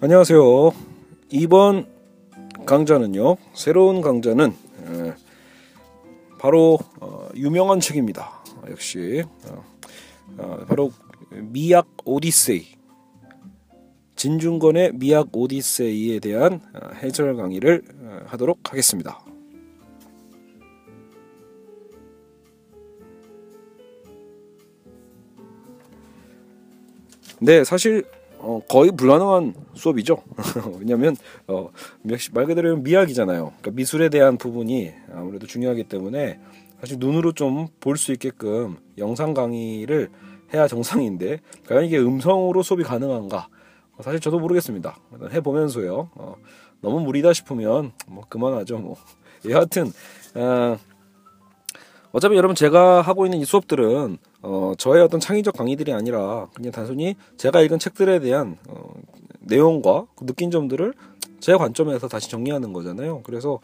[0.00, 0.70] 안녕하세요.
[1.32, 1.88] 이번
[2.64, 4.54] 강좌는요, 새로운 강좌는
[6.38, 8.44] 바로 어, 유명한 책입니다.
[8.70, 9.64] 역시 어,
[10.38, 10.92] 어, 바로
[11.30, 12.64] 미약 오디세이
[14.14, 16.60] 진중권의 미약 오디세이에 대한
[17.02, 17.82] 해설 강의를
[18.26, 19.18] 하도록 하겠습니다.
[27.40, 28.04] 네, 사실
[28.40, 30.22] 어, 거의 불가능한 수업이죠.
[30.80, 31.16] 왜냐하면
[31.46, 31.70] 어,
[32.32, 33.52] 말 그대로 미학이잖아요.
[33.60, 36.38] 그러니까 미술에 대한 부분이 아무래도 중요하기 때문에
[36.80, 40.10] 사실 눈으로 좀 볼 수 있게끔 영상 강의를
[40.54, 43.48] 해야 정상인데 과연 이게 음성으로 수업이 가능한가?
[43.96, 44.96] 어, 사실 저도 모르겠습니다.
[45.32, 46.10] 해보면서요.
[46.14, 46.34] 어,
[46.80, 48.78] 너무 무리다 싶으면 뭐 그만하죠.
[48.78, 48.96] 뭐
[49.48, 49.92] 여하튼
[50.34, 50.78] 어,
[52.12, 57.16] 어차피 여러분 제가 하고 있는 이 수업들은 어, 저의 어떤 창의적 강의들이 아니라 그냥 단순히
[57.36, 58.94] 제가 읽은 책들에 대한 어,
[59.40, 60.94] 내용과 그 느낀 점들을
[61.40, 63.22] 제 관점에서 다시 정리하는 거잖아요.
[63.22, 63.60] 그래서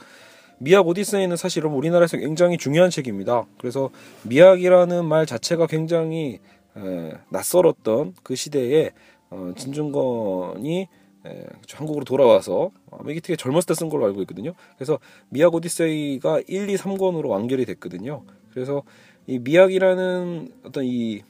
[0.58, 3.44] 미학 오디세이는 사실은 우리나라에서 굉장히 중요한 책입니다.
[3.58, 3.90] 그래서
[4.22, 6.40] 미학이라는 말 자체가 굉장히
[6.76, 8.90] 에, 낯설었던 그 시대에
[9.30, 10.88] 어, 진중권이
[11.26, 12.70] 에, 한국으로 돌아와서
[13.08, 14.52] 이게 되게 젊었을 때 쓴 걸로 알고 있거든요.
[14.76, 18.22] 그래서 미학 오디세이가 1, 2, 3권으로 완결이 됐거든요.
[18.52, 18.82] 그래서
[19.26, 21.22] 이 미학이라는 어떤 이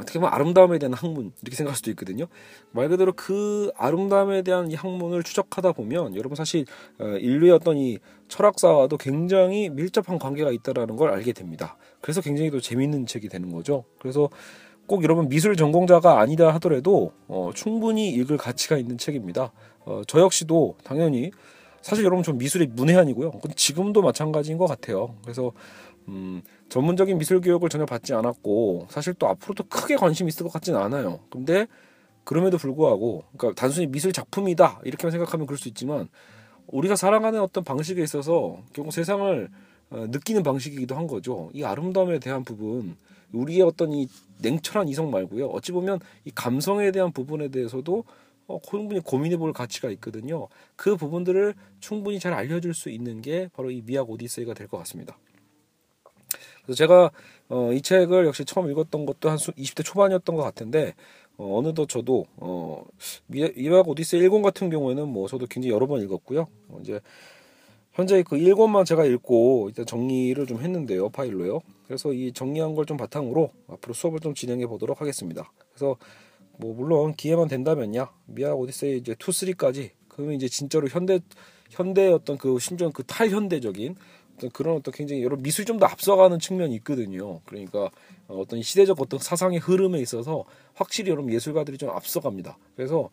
[0.00, 2.26] 어떻게 보면 아름다움에 대한 학문 이렇게 생각할 수도 있거든요.
[2.72, 6.64] 말 그대로 그 아름다움에 대한 이 학문을 추적하다 보면 여러분 사실
[6.98, 7.98] 어, 인류의 어떤 이
[8.28, 11.76] 철학사와도 굉장히 밀접한 관계가 있다라는 걸 알게 됩니다.
[12.00, 13.84] 그래서 굉장히 또 재미있는 책이 되는 거죠.
[13.98, 14.28] 그래서
[14.86, 19.52] 꼭 여러분 미술 전공자가 아니다 하더라도 어, 충분히 읽을 가치가 있는 책입니다.
[19.84, 21.30] 어, 저 역시도 당연히
[21.82, 23.32] 사실 여러분 좀 미술이 문외한이고요.
[23.56, 25.16] 지금도 마찬가지인 것 같아요.
[25.22, 25.52] 그래서
[26.08, 30.78] 음, 전문적인 미술 교육을 전혀 받지 않았고 사실 또 앞으로도 크게 관심 있을 것 같지는
[30.80, 31.20] 않아요.
[31.30, 31.66] 근데
[32.24, 36.08] 그럼에도 불구하고 그러니까 단순히 미술 작품이다 이렇게만 생각하면 그럴 수 있지만
[36.68, 39.48] 우리가 살아가는 어떤 방식에 있어서 결국 세상을
[39.90, 41.50] 어, 느끼는 방식이기도 한 거죠.
[41.52, 42.96] 이 아름다움에 대한 부분,
[43.32, 44.08] 우리의 어떤 이
[44.40, 45.46] 냉철한 이성 말고요.
[45.48, 48.04] 어찌 보면 이 감성에 대한 부분에 대해서도
[48.48, 50.48] 어, 충분히 고민해 볼 가치가 있거든요.
[50.76, 55.18] 그 부분들을 충분히 잘 알려줄 수 있는 게 바로 이 미학 오디세이가 될 것 같습니다.
[56.64, 57.10] 그래서 제가
[57.48, 60.94] 어, 이 책을 역시 처음 읽었던 것도 한 20대 초반이었던 것 같은데
[61.36, 62.84] 어, 어느덧 저도 어,
[63.26, 66.46] 미학 오디세이 1권 같은 경우에는 뭐 저도 굉장히 여러 번 읽었고요.
[66.68, 67.00] 어, 이제
[67.92, 71.60] 현재 그 1권만 제가 읽고 일단 정리를 좀 했는데요 파일로요.
[71.86, 75.52] 그래서 이 정리한 걸 좀 바탕으로 앞으로 수업을 좀 진행해 보도록 하겠습니다.
[75.70, 75.96] 그래서
[76.58, 81.20] 뭐 물론 기회만 된다면요 미학 오디세이 이제 2, 3까지 그러면 이제 진짜로 현대
[81.70, 83.96] 현대 어떤 그 심지어 그 탈현대적인
[84.42, 87.40] 어떤 그런 어떤 굉장히 여러 미술이 좀 더 앞서가는 측면이 있거든요.
[87.44, 87.90] 그러니까
[88.28, 90.44] 어떤 시대적 어떤 사상의 흐름에 있어서
[90.74, 92.58] 확실히 여러분 예술가들이 좀 앞서갑니다.
[92.76, 93.08] 그래서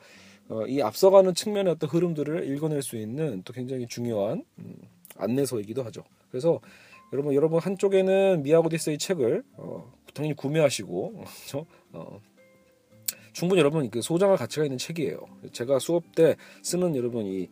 [0.49, 4.75] 어, 이 앞서가는 측면의 어떤 흐름들을 읽어낼 수 있는 또 굉장히 중요한 음,
[5.17, 6.03] 안내서이기도 하죠.
[6.31, 6.59] 그래서
[7.13, 11.65] 여러분 여러분 한쪽에는 미야고디스의 책을 어, 당연히 구매하시고 그렇죠?
[11.93, 12.19] 어,
[13.33, 15.19] 충분히 여러분 그 소장할 가치가 있는 책이에요.
[15.53, 17.47] 제가 수업 때 쓰는 여러분 이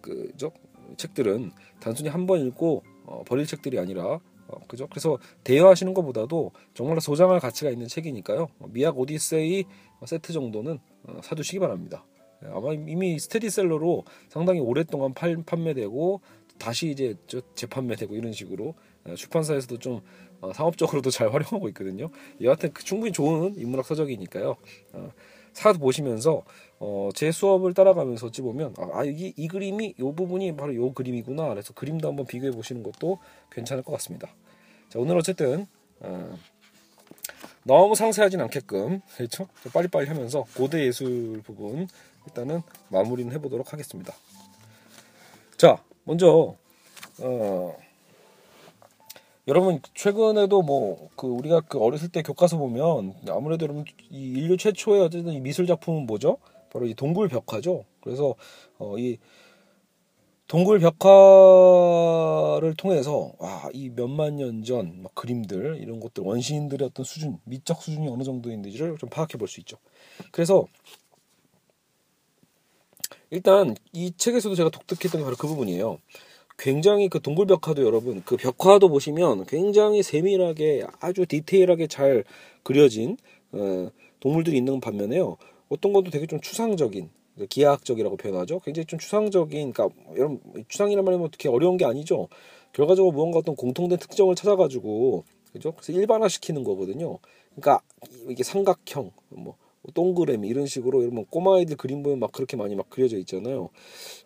[0.00, 0.52] 그죠
[0.96, 4.86] 책들은 단순히 한 번 읽고 어, 버릴 책들이 아니라 어, 그죠?
[4.88, 8.48] 그래서 대여하시는 것보다도 정말 소장할 가치가 있는 책이니까요.
[8.58, 9.64] 어, 미약 오디세이
[10.04, 12.04] 세트 정도는 어, 사두시기 바랍니다.
[12.44, 16.20] 예, 아마 이미 스테디셀러로 상당히 오랫동안 팔, 판매되고
[16.58, 17.14] 다시 이제
[17.54, 18.74] 재판매되고 이런 식으로
[19.08, 20.00] 예, 출판사에서도 좀
[20.40, 22.10] 어, 상업적으로도 잘 활용하고 있거든요.
[22.40, 24.56] 여하튼 그 충분히 좋은 인문학 서적이니까요.
[24.94, 25.10] 어,
[25.52, 26.44] 사 보시면서
[26.84, 31.48] 어, 제 수업을 따라가면서 어찌 보면 아, 이, 이 그림이 이 부분이 바로 이 그림이구나.
[31.50, 33.20] 그래서 그림도 한번 비교해 보시는 것도
[33.52, 34.28] 괜찮을 것 같습니다.
[34.88, 35.68] 자 오늘 어쨌든
[36.00, 36.36] 어,
[37.62, 39.46] 너무 상세하진 않게끔 그렇죠?
[39.72, 41.86] 빨리빨리 하면서 고대 예술 부분
[42.26, 44.12] 일단은 마무리는 해보도록 하겠습니다.
[45.56, 46.56] 자 먼저
[47.20, 47.76] 어,
[49.46, 55.02] 여러분 최근에도 뭐 그 우리가 그 어렸을 때 교과서 보면 아무래도 여러분 이 인류 최초의
[55.02, 56.38] 어쨌든 이 미술 작품은 뭐죠?
[56.72, 57.84] 바로 이 동굴 벽화죠.
[58.00, 58.34] 그래서
[58.78, 59.18] 어, 이
[60.48, 67.82] 동굴 벽화를 통해서 와, 이 몇만 년 전 그림들 이런 것들 원시인들의 어떤 수준, 미적
[67.82, 69.78] 수준이 어느 정도인지를 좀 파악해 볼 수 있죠.
[70.30, 70.66] 그래서
[73.30, 75.98] 일단 이 책에서도 제가 독특했던 게 바로 그 부분이에요.
[76.58, 82.24] 굉장히 그 동굴 벽화도 여러분 그 벽화도 보시면 굉장히 세밀하게 아주 디테일하게 잘
[82.62, 83.16] 그려진
[83.52, 83.90] 어,
[84.20, 85.38] 동물들이 있는 반면에요.
[85.72, 87.08] 어떤 것도 되게 좀 추상적인
[87.38, 88.60] 그 기하학적이라고 표현하죠.
[88.60, 92.28] 굉장히 좀 추상적인, 그러니까 여러분 추상이란 말이 어떻게 어려운 게 아니죠.
[92.72, 95.72] 결과적으로 무언가 어떤 공통된 특정을 찾아가지고 그죠?
[95.72, 97.18] 그래서 일반화시키는 거거든요.
[97.54, 97.80] 그러니까
[98.28, 99.56] 이게 삼각형, 뭐
[99.94, 103.70] 동그라미 이런 식으로 여러분 꼬마 아이들 그림 보면 막 그렇게 많이 막 그려져 있잖아요.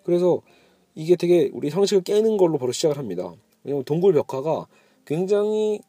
[0.02, 0.42] 그래서
[0.96, 3.32] 이게 되게 우리 상식을 깨는 걸로 바로 시작을 합니다.
[3.62, 4.66] 왜냐면 동굴 벽화가
[5.04, 5.80] 굉장히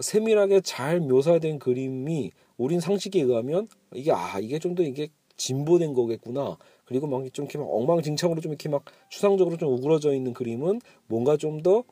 [0.00, 6.56] 세밀하게 잘 묘사된 그림이 우린 상식에 의하면 이게 아 이게 좀 더 이게 진보된 거겠구나.
[6.84, 11.36] 그리고 막 좀 이렇게 막 엉망진창으로 좀 이렇게 막 추상적으로 좀 우그러져 있는 그림은 뭔가
[11.36, 11.84] 좀 더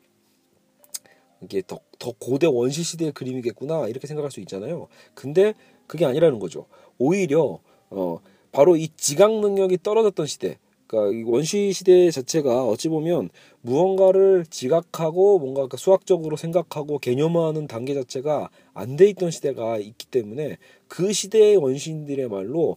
[1.41, 4.87] 이게 더, 더 고대 원시 시대의 그림이겠구나 이렇게 생각할 수 있잖아요.
[5.15, 5.53] 근데
[5.87, 6.65] 그게 아니라는 거죠.
[6.99, 7.59] 오히려
[7.89, 8.19] 어
[8.51, 10.57] 바로 이 지각 능력이 떨어졌던 시대,
[10.91, 13.29] 그러니까 이 원시 시대 자체가 어찌 보면
[13.61, 20.57] 무언가를 지각하고 뭔가 그 수학적으로 생각하고 개념화하는 단계 자체가 안 돼 있던 시대가 있기 때문에
[20.89, 22.75] 그 시대의 원시인들의 말로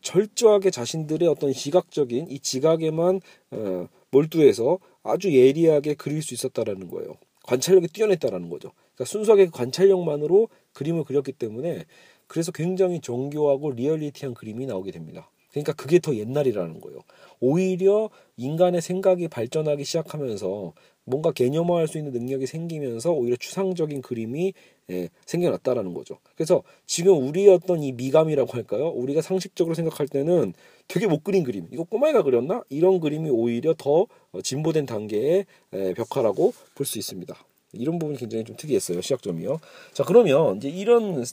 [0.00, 3.20] 철저하게 자신들의 어떤 시각적인 이 지각에만
[3.50, 7.16] 어, 몰두해서 아주 예리하게 그릴 수 있었다라는 거예요.
[7.42, 8.70] 관찰력이 뛰어냈다라는 거죠.
[8.94, 11.84] 그러니까 순수하게 관찰력만으로 그림을 그렸기 때문에
[12.28, 15.30] 그래서 굉장히 정교하고 리얼리티한 그림이 나오게 됩니다.
[15.62, 17.00] 그러니까 그게 더 옛날이라는 거예요.
[17.40, 20.74] 오히려 인간의 생각이 발전하기 시작하면서
[21.04, 24.52] 뭔가 개념화할 수 있는 능력이 생기면서 오히려 추상적인 그림이
[24.90, 26.18] 예, 생겨났다라는 거죠.
[26.34, 28.88] 그래서 지금 우리 어떤 이 미감이라고 할까요?
[28.88, 30.52] 우리가 상식적으로 생각할 때는
[30.88, 32.62] 되게 못 그린 그림, 이거 꼬마이가 그렸나?
[32.68, 34.06] 이런 그림이 오히려 더
[34.42, 37.34] 진보된 단계의 예, 벽화라고 볼 수 있습니다.
[37.72, 39.00] 이런 부분이 굉장히 좀 특이했어요.
[39.00, 39.58] 시작점이요.
[39.92, 41.24] 자, 그러면 이제 이런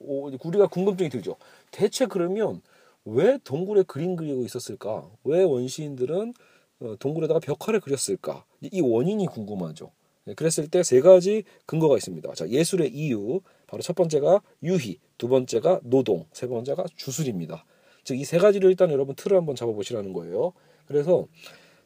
[0.00, 1.36] 우리가 궁금증이 들죠.
[1.70, 2.60] 대체 그러면
[3.04, 5.10] 왜 동굴에 그림 그리고 있었을까?
[5.24, 6.34] 왜 원시인들은
[6.80, 8.44] 어, 동굴에다가 벽화를 그렸을까?
[8.60, 9.90] 이 원인이 궁금하죠.
[10.26, 12.32] 네, 그랬을 때 세 가지 근거가 있습니다.
[12.34, 13.40] 자, 예술의 이유.
[13.66, 17.64] 바로 첫 번째가 유희, 두 번째가 노동, 세 번째가 주술입니다.
[18.04, 20.52] 즉, 이 세 가지를 일단 여러분 틀을 한번 잡아보시라는 거예요.
[20.86, 21.26] 그래서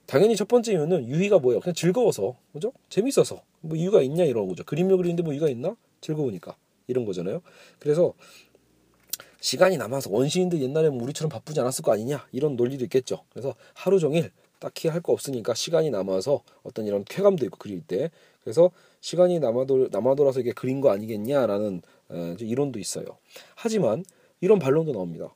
[0.07, 1.61] 당연히 첫 번째 이유는 유희가 뭐예요?
[1.61, 2.73] 그냥 즐거워서, 그죠?
[2.89, 3.43] 재밌어서.
[3.61, 4.65] 뭐 이유가 있냐 이런 거죠.
[4.65, 5.77] 그림을 그리는데 뭐 이유가 있나?
[6.01, 6.57] 즐거우니까.
[6.87, 7.43] 이런 거잖아요.
[7.79, 8.15] 그래서
[9.41, 13.25] 시간이 남아서 원시인들 옛날에 뭐 우리처럼 바쁘지 않았을 거 아니냐 이런 논리도 있겠죠.
[13.31, 14.31] 그래서 하루 종일
[14.61, 18.11] 딱히 할 거 없으니까 시간이 남아서 어떤 이런 쾌감도 있고 그릴 때
[18.43, 18.71] 그래서
[19.01, 23.05] 시간이 남아돌 남아돌아서 이게 그린 거 아니겠냐라는 에, 이론도 있어요.
[23.55, 24.05] 하지만
[24.41, 25.35] 이런 반론도 나옵니다.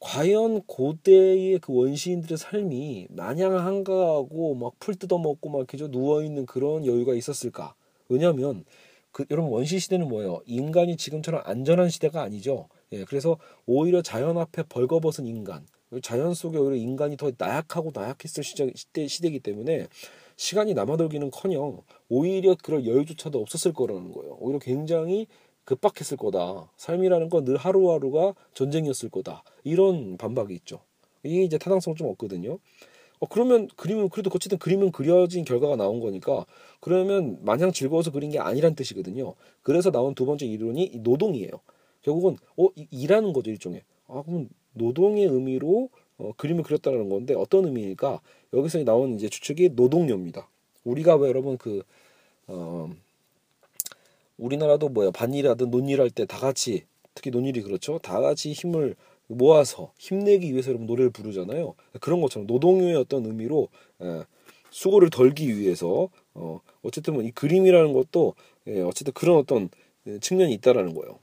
[0.00, 6.84] 과연 고대의 그 원시인들의 삶이 마냥 한가하고 막 풀 뜯어먹고 막 그저 누워 있는 그런
[6.86, 7.74] 여유가 있었을까?
[8.08, 8.64] 왜냐하면
[9.16, 10.42] 그 여러분 원시 시대는 뭐예요?
[10.44, 12.68] 인간이 지금처럼 안전한 시대가 아니죠.
[12.92, 15.66] 예, 그래서 오히려 자연 앞에 벌거벗은 인간,
[16.02, 19.86] 자연 속에 오히려 인간이 더 나약하고 나약했을 시대, 시대 시대이기 때문에
[20.36, 21.80] 시간이 남아돌기는커녕
[22.10, 24.36] 오히려 그럴 여유조차도 없었을 거라는 거예요.
[24.38, 25.28] 오히려 굉장히
[25.64, 26.70] 급박했을 거다.
[26.76, 29.44] 삶이라는 건 늘 하루하루가 전쟁이었을 거다.
[29.64, 30.80] 이런 반박이 있죠.
[31.22, 32.58] 이게 이제 타당성 좀 없거든요.
[33.18, 36.44] 어, 그러면 그림은 그래도 어쨌든 그림은 그려진 결과가 나온 거니까
[36.80, 39.34] 그러면 마냥 즐거워서 그린 게 아니란 뜻이거든요.
[39.62, 41.50] 그래서 나온 두 번째 이론이 노동이에요.
[42.02, 43.82] 결국은 어 일하는 거죠 일종의.
[44.08, 48.20] 아 그럼 노동의 의미로 어, 그림을 그렸다는 건데 어떤 의미일까?
[48.52, 50.48] 여기서 나온 이제 추측이 노동요입니다.
[50.84, 51.82] 우리가 왜 여러분 그
[52.46, 52.90] 어,
[54.38, 56.84] 우리나라도 뭐야 반일하든 논일할 때 다 같이
[57.14, 57.98] 특히 논일이 그렇죠.
[57.98, 58.94] 다 같이 힘을
[59.28, 61.74] 모아서 힘내기 위해서 여러분 노래를 부르잖아요.
[62.00, 63.68] 그런 것처럼 노동요의 어떤 의미로
[64.02, 64.24] 예,
[64.70, 68.34] 수고를 덜기 위해서 어, 어쨌든 뭐이 그림이라는 것도
[68.68, 69.68] 예, 어쨌든 그런 어떤
[70.06, 71.18] 예, 측면이 있다라는 거예요.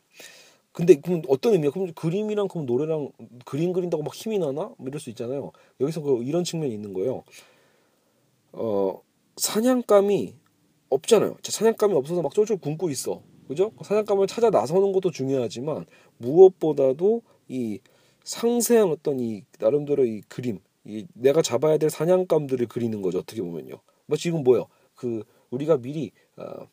[0.71, 1.69] 근데 그럼 어떤 의미야?
[1.69, 3.11] 그럼 그림이랑 그럼 노래랑
[3.45, 4.73] 그림 그린다고 막 힘이 나나?
[4.77, 5.51] 뭐 이럴 수 있잖아요.
[5.79, 7.23] 여기서 그 이런 측면이 있는 거예요.
[8.53, 8.99] 어
[9.37, 10.33] 사냥감이
[10.89, 11.37] 없잖아요.
[11.43, 13.21] 사냥감이 없어서 막 쫄쫄 굶고 있어.
[13.47, 13.71] 그죠?
[13.83, 15.85] 사냥감을 찾아 나서는 것도 중요하지만
[16.17, 17.79] 무엇보다도 이
[18.23, 23.19] 상세한 어떤 이 나름대로 이 그림, 이 내가 잡아야 될 사냥감들을 그리는 거죠.
[23.19, 23.79] 어떻게 보면요.
[24.05, 24.67] 뭐 지금 뭐요?
[24.95, 26.67] 그 우리가 미리 어,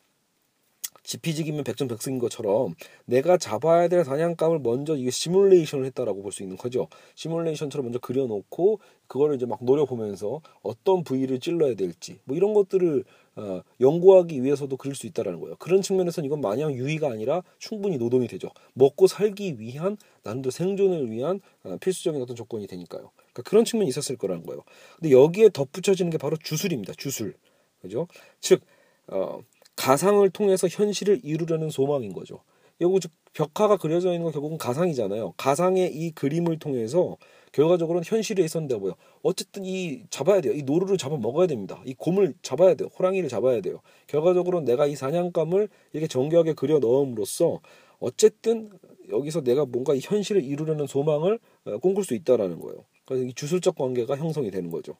[1.11, 2.73] 지피지기면 백전백승인 것처럼
[3.05, 6.87] 내가 잡아야 될 사냥감을 먼저 이게 시뮬레이션을 했다라고 볼 수 있는 거죠.
[7.15, 13.03] 시뮬레이션처럼 먼저 그려놓고 그거를 이제 막 노려보면서 어떤 부위를 찔러야 될지 뭐 이런 것들을
[13.35, 15.55] 어, 연구하기 위해서도 그릴 수 있다라는 거예요.
[15.57, 18.49] 그런 측면에서는 이건 마냥 유의가 아니라 충분히 노동이 되죠.
[18.73, 23.11] 먹고 살기 위한 나름대로 생존을 위한 어, 필수적인 어떤 조건이 되니까요.
[23.33, 24.63] 그러니까 그런 측면이 있었을 거라는 거예요.
[24.97, 26.93] 근데 여기에 덧붙여지는 게 바로 주술입니다.
[26.97, 27.33] 주술.
[27.81, 28.07] 그죠?
[28.39, 28.61] 즉
[29.07, 29.39] 어,
[29.81, 32.43] 가상을 통해서 현실을 이루려는 소망인 거죠.
[32.81, 32.99] 여기
[33.33, 35.33] 벽화가 그려져 있는 건 결국은 가상이잖아요.
[35.37, 37.17] 가상의 이 그림을 통해서
[37.51, 38.93] 결과적으로는 현실에 있었는데 뭐요?
[39.23, 40.53] 어쨌든 이 잡아야 돼요.
[40.53, 41.81] 이 노루를 잡아 먹어야 됩니다.
[41.85, 42.89] 이 곰을 잡아야 돼요.
[42.97, 43.81] 호랑이를 잡아야 돼요.
[44.05, 47.59] 결과적으로는 내가 이 사냥감을 이렇게 정교하게 그려 넣음으로써
[47.99, 48.69] 어쨌든
[49.09, 52.85] 여기서 내가 뭔가 이 현실을 이루려는 소망을 어, 꿈꿀 수 있다라는 거예요.
[53.05, 54.95] 그래서 이 주술적 관계가 형성이 되는 거죠.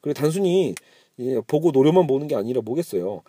[0.00, 0.76] 그리고 단순히
[1.46, 3.22] 보고 노려만 보는 게 아니라 뭐겠어요.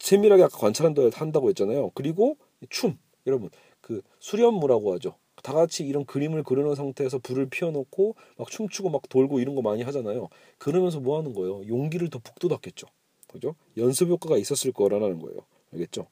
[0.00, 1.90] 세밀하게 아까 관찰한다고 했잖아요.
[1.94, 2.36] 그리고
[2.68, 5.14] 춤 여러분 그 수련무라고 하죠.
[5.42, 9.82] 다 같이 이런 그림을 그려놓은 상태에서 불을 피워놓고 막 춤추고 막 돌고 이런 거 많이
[9.82, 10.28] 하잖아요.
[10.58, 11.66] 그러면서 뭐 하는 거예요?
[11.68, 12.86] 용기를 더 북돋았겠죠.
[13.28, 13.54] 그죠?
[13.78, 15.38] 연습 효과가 있었을 거라는 거예요.
[15.72, 16.06] 알겠죠?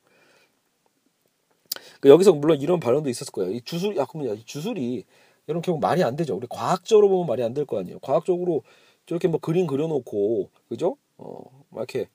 [2.00, 3.52] 그러니까 여기서 물론 이런 발언도 있었을 거예요.
[3.52, 5.04] 이 주술, 야, 그러면 야, 이 주술이
[5.46, 6.36] 이런 경우 말이 안 되죠.
[6.36, 7.98] 우리 과학적으로 보면 말이 안 될 거 아니에요.
[8.00, 8.62] 과학적으로
[9.06, 10.96] 저렇게 뭐 그림 그려놓고, 그죠?
[11.16, 11.40] 어,
[11.70, 12.08] 막 이렇게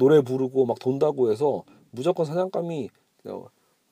[0.00, 2.88] 노래 부르고 막 돈다고 해서 무조건 사냥감이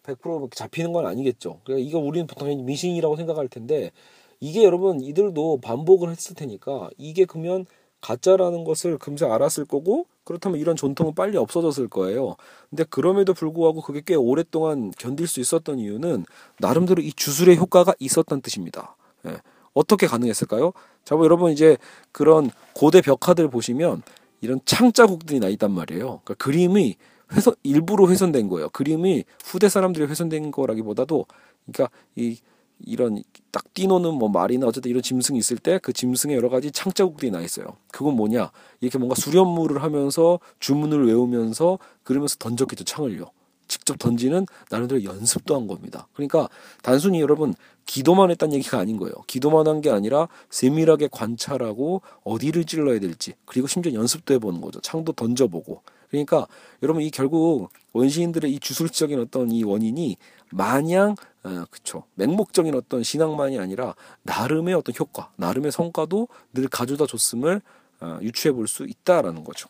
[0.02, 1.60] 100% 잡히는 건 아니겠죠.
[1.64, 3.92] 그러니까 이거 우리는 보통 미신이라고 생각할 텐데
[4.40, 7.66] 이게 여러분 이들도 반복을 했을 테니까 이게 그러면
[8.00, 12.36] 가짜라는 것을 금세 알았을 거고 그렇다면 이런 전통은 빨리 없어졌을 거예요.
[12.70, 16.24] 근데 그럼에도 불구하고 그게 꽤 오랫동안 견딜 수 있었던 이유는
[16.58, 18.96] 나름대로 이 주술의 효과가 있었던 뜻입니다.
[19.26, 19.36] 예.
[19.74, 20.72] 어떻게 가능했을까요?
[21.04, 21.76] 자, 뭐 여러분 이제
[22.12, 24.02] 그런 고대 벽화들 보시면
[24.40, 26.20] 이런 창자국들이 나 있단 말이에요.
[26.24, 26.96] 그러니까 그림이
[27.32, 28.70] 훼손 일부러 훼손된 거예요.
[28.70, 31.26] 그림이 후대 사람들이 훼손된 거라기보다도
[31.66, 32.38] 그러니까 이
[32.80, 37.30] 이런 딱 띄노는 뭐 말이나 어쨌든 이런 짐승이 있을 때 그 짐승에 여러 가지 창자국들이
[37.30, 37.76] 나 있어요.
[37.90, 38.52] 그건 뭐냐?
[38.80, 43.30] 이렇게 뭔가 수련물을 하면서 주문을 외우면서 그러면서 던졌겠죠 창을요.
[43.66, 46.08] 직접 던지는 나름대로 연습도 한 겁니다.
[46.14, 46.48] 그러니까
[46.82, 47.52] 단순히 여러분
[47.88, 49.14] 기도만 했다는 얘기가 아닌 거예요.
[49.26, 54.80] 기도만 한 게 아니라 세밀하게 관찰하고 어디를 찔러야 될지 그리고 심지어 연습도 해보는 거죠.
[54.80, 56.46] 창도 던져보고 그러니까
[56.82, 60.16] 여러분 이 결국 원시인들의 이 주술적인 어떤 이 원인이
[60.50, 61.14] 마냥
[61.44, 67.62] 어, 그쵸 맹목적인 어떤 신앙만이 아니라 나름의 어떤 효과, 나름의 성과도 늘 가져다 줬음을
[68.00, 69.68] 어, 유추해 볼 수 있다라는 거죠.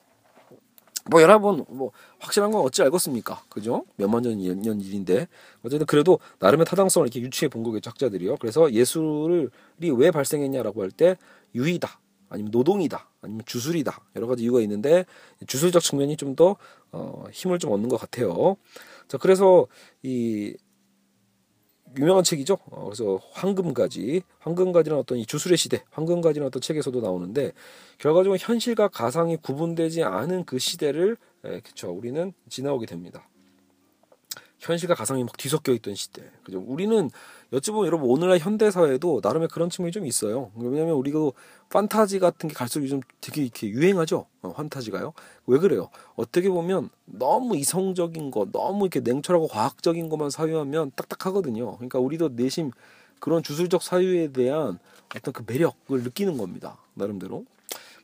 [1.10, 3.42] 뭐 여러분 뭐 확실한 건 어찌 알겠습니까?
[3.48, 3.84] 그죠?
[3.96, 5.26] 몇만 년, 년 일인데
[5.64, 8.36] 어쨌든 그래도 나름의 타당성을 이렇게 유추해 본 거겠죠 학자들이요.
[8.36, 9.48] 그래서 예술이
[9.96, 11.16] 왜 발생했냐라고 할 때
[11.54, 12.00] 유의다
[12.30, 15.06] 아니면 노동이다 아니면 주술이다 여러 가지 이유가 있는데
[15.46, 16.56] 주술적 측면이 좀 더
[16.92, 18.56] 어, 힘을 좀 얻는 것 같아요.
[19.08, 19.66] 자 그래서
[20.02, 20.54] 이
[21.96, 22.58] 유명한 책이죠.
[22.70, 27.52] 어, 그래서 황금가지, 황금가지는 어떤 이 주술의 시대, 황금가지는 어떤 책에서도 나오는데
[27.98, 33.28] 결과적으로 현실과 가상이 구분되지 않은 그 시대를 에, 그쵸 우리는 지나오게 됩니다.
[34.58, 36.22] 현실과 가상이 막 뒤섞여 있던 시대.
[36.42, 36.62] 그죠?
[36.66, 37.10] 우리는
[37.52, 40.50] 여쭤보면 여러분 오늘날 현대 사회도 나름의 그런 측면이 좀 있어요.
[40.56, 41.18] 왜냐하면 우리가
[41.70, 44.26] 판타지 같은 게 갈수록 요즘 되게 이렇게 유행하죠.
[44.42, 45.12] 어, 판타지가요.
[45.46, 45.88] 왜 그래요?
[46.16, 51.76] 어떻게 보면 너무 이성적인 거, 너무 이렇게 냉철하고 과학적인 것만 사유하면 딱딱하거든요.
[51.76, 52.72] 그러니까 우리도 내심
[53.20, 54.78] 그런 주술적 사유에 대한
[55.14, 56.78] 어떤 그 매력을 느끼는 겁니다.
[56.94, 57.44] 나름대로.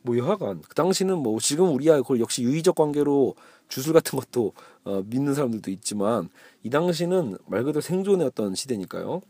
[0.05, 3.35] 뭐 여하간 그 당시는 뭐 지금 우리야 그걸 역시 유의적 관계로
[3.67, 6.29] 주술 같은 것도 어, 믿는 사람들도 있지만
[6.61, 9.21] 이 당시는 말 그대로 생존의 어떤 시대니까요.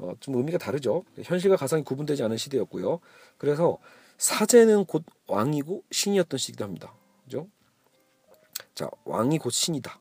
[0.00, 1.04] 어, 좀 의미가 다르죠.
[1.22, 3.00] 현실과 가상이 구분되지 않은 시대였고요.
[3.36, 3.78] 그래서
[4.16, 6.94] 사제는 곧 왕이고 신이었던 시기도 합니다.
[7.24, 7.46] 그죠?
[8.74, 10.00] 자, 왕이 곧 신이다.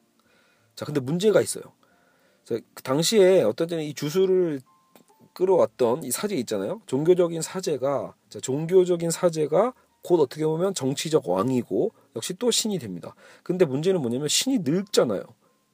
[0.75, 1.63] 자, 근데 문제가 있어요.
[2.45, 4.61] 자, 그 당시에 어떤 때는 이 주술을
[5.33, 6.81] 끌어왔던 이 사제 있잖아요.
[6.85, 9.73] 종교적인 사제가 자, 종교적인 사제가
[10.05, 13.15] 곧 어떻게 보면 정치적 왕이고 역시 또 신이 됩니다.
[13.43, 15.23] 근데 문제는 뭐냐면 신이 늙잖아요.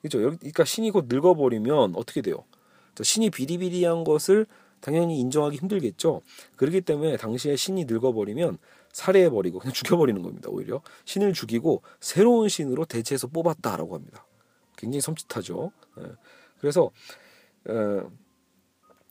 [0.02, 0.18] 그죠?
[0.20, 2.46] 그러니까 신이 곧 늙어버리면 어떻게 돼요?
[3.00, 4.46] 신이 비리비리한 것을
[4.80, 6.22] 당연히 인정하기 힘들겠죠.
[6.56, 8.58] 그렇기 때문에 당시에 신이 늙어버리면
[8.94, 10.50] 살해해버리고 그냥 죽여버리는 겁니다.
[10.50, 14.26] 오히려 신을 죽이고 새로운 신으로 대체해서 뽑았다라고 합니다.
[14.78, 15.72] 굉장히 섬찟하죠.
[16.00, 16.04] 예.
[16.60, 16.90] 그래서
[17.70, 17.74] 에,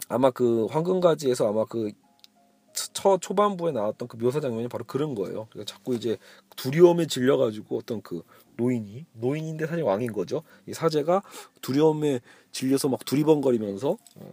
[0.09, 1.93] 아마 그 황금가지에서 아마 그
[2.93, 5.47] 초, 초반부에 나왔던 그 묘사 장면이 바로 그런 거예요.
[5.51, 6.17] 그러니까 자꾸 이제
[6.57, 8.23] 두려움에 질려가지고 어떤 그
[8.57, 10.43] 노인이 노인인데 사실 왕인 거죠.
[10.67, 11.23] 이 사제가
[11.63, 12.21] 두려움에
[12.53, 14.31] 질려서 막 두리번거리면서 어,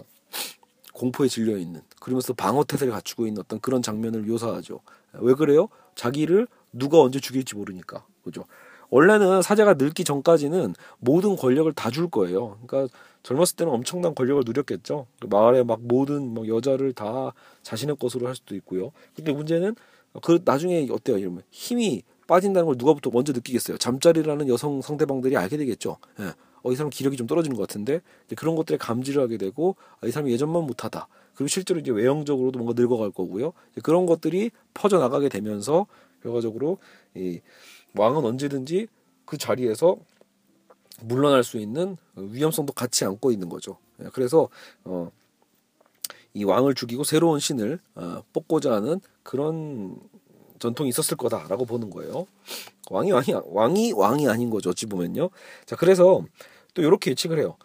[0.94, 4.80] 공포에 질려 있는 그러면서 방어 태세를 갖추고 있는 어떤 그런 장면을 묘사하죠.
[5.14, 5.70] 왜 그래요?
[5.96, 8.46] 자기를 누가 언제 죽일지 모르니까 그죠.
[8.90, 12.58] 원래는 사제가 늙기 전까지는 모든 권력을 다 줄 거예요.
[12.66, 12.94] 그러니까
[13.28, 15.06] 젊었을 때는 엄청난 권력을 누렸겠죠.
[15.20, 18.94] 그 마을에 막 모든 뭐 여자를 다 자신의 것으로 할 수도 있고요.
[19.18, 19.76] 근데 문제는
[20.24, 21.18] 그 나중에 어때요?
[21.18, 23.78] 이러면 힘이 빠진다는 걸 누가부터 먼저 느끼겠어요.
[23.78, 25.98] 잠자리라는 여성 상대방들이 알게 되겠죠.
[26.22, 26.32] 예.
[26.64, 28.00] 어, 이 사람 기력이 좀 떨어지는 것 같은데
[28.38, 31.10] 그런 것들에 감지를 하게 되고 아, 이 사람이 예전만 못하다.
[31.36, 33.52] 그리고 실제로 이제 외형적으로도 뭔가 늙어갈 거고요.
[33.84, 35.86] 그런 것들이 퍼져 나가게 되면서
[36.24, 36.78] 결과적으로
[37.14, 37.42] 이
[37.94, 38.88] 왕은 언제든지
[39.26, 39.98] 그 자리에서
[41.02, 43.78] 물러날 수 있는 위험성도 같이 안고 있는 거죠.
[44.02, 44.50] 예, 그래서
[44.84, 45.12] 어,
[46.34, 49.98] 이 왕을 죽이고 새로운 신을 어, 뽑고자 하는 그런
[50.60, 52.28] 전통이 있었을 거다라고 보는 거예요.
[52.90, 54.72] 왕이 왕이 왕이 왕이 아닌 거죠.
[54.72, 55.30] 어찌 보면요.
[55.66, 56.24] 자 그래서
[56.74, 57.58] 또 이렇게 예측을 해요.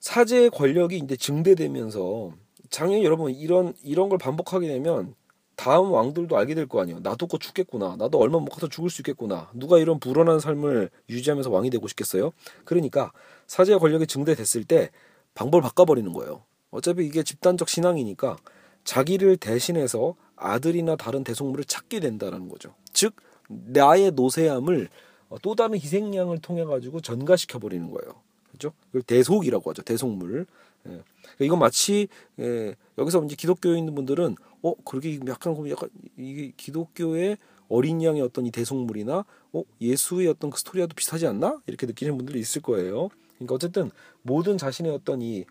[0.00, 2.32] 사제의 권력이 이제 증대되면서
[2.70, 5.14] 당연히 여러분 이런 이런 걸 반복하게 되면
[5.62, 6.98] 다음 왕들도 알게 될 거 아니에요.
[7.00, 7.94] 나도 곧 죽겠구나.
[7.96, 9.48] 나도 얼마 못 가서 죽을 수 있겠구나.
[9.54, 12.32] 누가 이런 불안한 삶을 유지하면서 왕이 되고 싶겠어요?
[12.64, 13.12] 그러니까
[13.46, 14.90] 사제의 권력이 증대됐을 때
[15.34, 16.42] 방법을 바꿔버리는 거예요.
[16.72, 18.38] 어차피 이게 집단적 신앙이니까
[18.82, 22.74] 자기를 대신해서 아들이나 다른 대속물을 찾게 된다는 거죠.
[22.92, 23.14] 즉
[23.48, 24.88] 나의 노쇠함을
[25.28, 28.14] 어, 또 다른 희생양을 통해 가지고 전가시켜 버리는 거예요.
[28.48, 28.72] 그렇죠?
[28.90, 29.82] 이걸 대속이라고 하죠.
[29.82, 30.46] 대속물.
[30.86, 30.90] 예.
[30.90, 32.08] 그러니까 이건 마치
[32.38, 38.46] 예, 여기서 이제 기독교에 있는 분들은 어 그렇게 약간 약간 이게 기독교의 어린 양의 어떤
[38.46, 43.08] 이 대속물이나 어 예수의 어떤 그 스토리와도 비슷하지 않나 이렇게 느끼는 분들이 있을 거예요.
[43.34, 43.90] 그러니까 어쨌든
[44.22, 45.44] 모든 자신의 어떤 이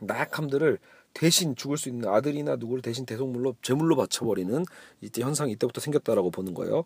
[0.00, 0.78] 나약함들을
[1.14, 4.64] 대신 죽을 수 있는 아들이나 누구를 대신 대속물로 제물로 바쳐버리는
[5.00, 6.84] 이때 현상이 이때부터 생겼다라고 보는 거예요.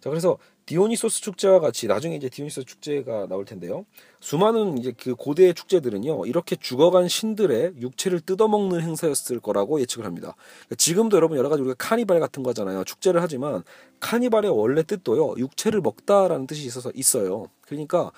[0.00, 3.86] 자 그래서 디오니소스 축제와 같이 나중에 이제 디오니소스 축제가 나올 텐데요.
[4.20, 10.34] 수많은 이제 그 고대의 축제들은요 이렇게 죽어간 신들의 육체를 뜯어먹는 행사였을 거라고 예측을 합니다.
[10.36, 12.84] 그러니까 지금도 여러분 여러 가지 우리가 카니발 같은 거잖아요.
[12.84, 13.62] 축제를 하지만
[14.00, 17.46] 카니발의 원래 뜻도요 육체를 먹다라는 뜻이 있어서 있어요.
[17.62, 18.12] 그러니까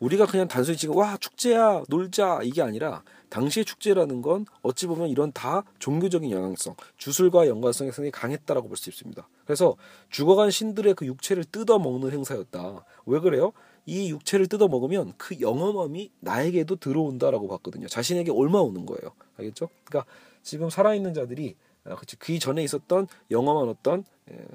[0.00, 5.32] 우리가 그냥 단순히 지금 와 축제야 놀자 이게 아니라 당시의 축제라는 건 어찌 보면 이런
[5.32, 9.26] 다 종교적인 영향성, 주술과 연관성이 상당히 강했다라고 볼 수 있습니다.
[9.46, 9.76] 그래서
[10.10, 12.84] 죽어간 신들의 그 육체를 뜯어 먹는 행사였다.
[13.06, 13.52] 왜 그래요?
[13.86, 17.88] 이 육체를 뜯어 먹으면 그 영험함이 나에게도 들어온다라고 봤거든요.
[17.88, 19.12] 자신에게 옮아오는 거예요.
[19.38, 19.70] 알겠죠?
[19.84, 20.10] 그러니까
[20.42, 24.46] 지금 살아있는 자들이 아, 그 전에 있었던 영험한 어떤 예,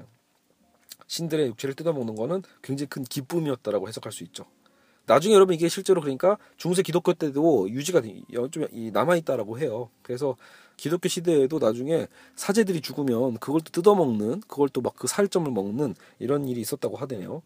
[1.07, 4.45] 신들의 육체를 뜯어 먹는 거는 굉장히 큰 기쁨이었다라고 해석할 수 있죠.
[5.07, 8.01] 나중에 여러분 이게 실제로 그러니까 중세 기독교 때도 유지가
[8.51, 9.89] 좀 남아 있다라고 해요.
[10.03, 10.35] 그래서
[10.75, 16.47] 기독교 시대에도 나중에 사제들이 죽으면 그걸 또 뜯어먹는 그걸 또 막 그 살점을 먹는 이런
[16.47, 17.41] 일이 있었다고 하대요.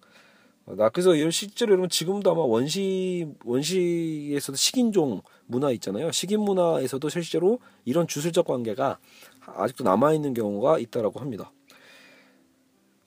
[0.65, 6.11] 나 그래서 실제로 여러분 지금도 아마 원시 원시에서도 식인종 문화 있잖아요.
[6.11, 8.97] 식인 문화에서도 실제로 이런 주술적 관계가
[9.45, 11.51] 아직도 남아 있는 경우가 있다라고 합니다.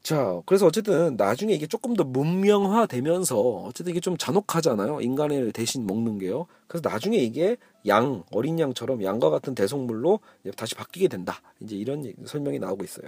[0.04, 5.00] 자, 그래서 어쨌든 나중에 이게 조금 더 문명화되면서 어쨌든 이게 좀 잔혹하잖아요.
[5.00, 6.46] 인간을 대신 먹는 게요.
[6.66, 10.20] 그래서 나중에 이게 양, 어린 양처럼 양과 같은 대속물로
[10.59, 11.40] 다시 바뀌게 된다.
[11.61, 13.07] 이제 이런 설명이 나오고 있어요.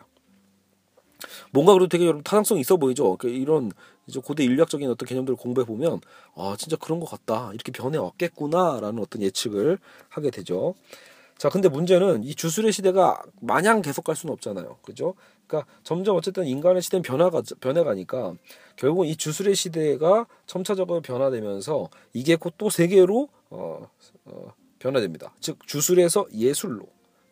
[1.50, 3.18] 뭔가 그래도 되게 여러분 타당성 있어 보이죠.
[3.18, 3.72] 그 이런
[4.06, 6.00] 이제 고대 인류학적인 어떤 개념들을 공부해 보면
[6.34, 7.50] 아 진짜 그런 것 같다.
[7.52, 10.74] 이렇게 변해 왔겠구나라는 어떤 예측을 하게 되죠.
[11.38, 14.78] 자, 근데 문제는 이 주술의 시대가 마냥 계속 갈 수는 없잖아요.
[14.80, 15.14] 그죠?
[15.46, 18.34] 그러니까 점점 어쨌든 인간의 시대는 변화가 변해가니까
[18.76, 23.88] 결국은 이 주술의 시대가 점차적으로 변화되면서 이게 곧 또 세계로 어,
[24.24, 25.32] 어, 변화됩니다.
[25.40, 26.86] 즉 주술에서 예술로,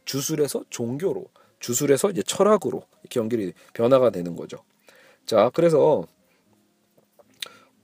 [0.04, 1.26] 주술에서 종교로,
[1.60, 4.58] 주술에서 이제 철학으로 이렇게 연결이 변화가 되는 거죠.
[5.26, 6.04] 자, 그래서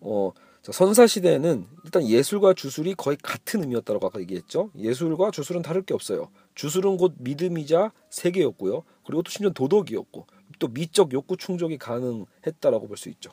[0.01, 4.71] 어 선사 시대는 일단 예술과 주술이 거의 같은 의미였다고 아까 얘기했죠.
[4.79, 6.29] 예술과 주술은 다를 게 없어요.
[6.61, 8.83] 주술은 곧 믿음이자 세계였고요.
[9.07, 10.27] 그리고 또 심지어 도덕이었고
[10.59, 13.31] 또 미적 욕구 충족이 가능했다라고 볼 수 있죠.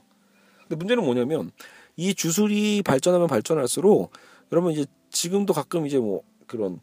[0.61, 1.51] 근데 문제는 뭐냐면
[1.97, 4.13] 이 주술이 발전하면 발전할수록
[4.53, 6.79] 여러분 이제 지금도 가끔 이제 뭐 그런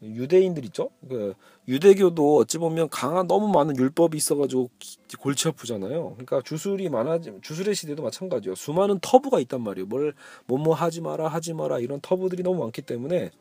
[0.00, 0.90] 유대인들 있죠.
[1.08, 1.34] 그
[1.66, 4.70] 유대교도 어찌 보면 강한 너무 많은 율법이 있어가지고
[5.18, 6.10] 골치 아프잖아요.
[6.10, 8.54] 그러니까 주술이 많아지 주술의 시대도 마찬가지요.
[8.54, 9.86] 수많은 터부가 있단 말이에요.
[9.86, 10.14] 뭘
[10.46, 13.32] 뭐뭐 하지 마라 하지 마라 이런 터부들이 너무 많기 때문에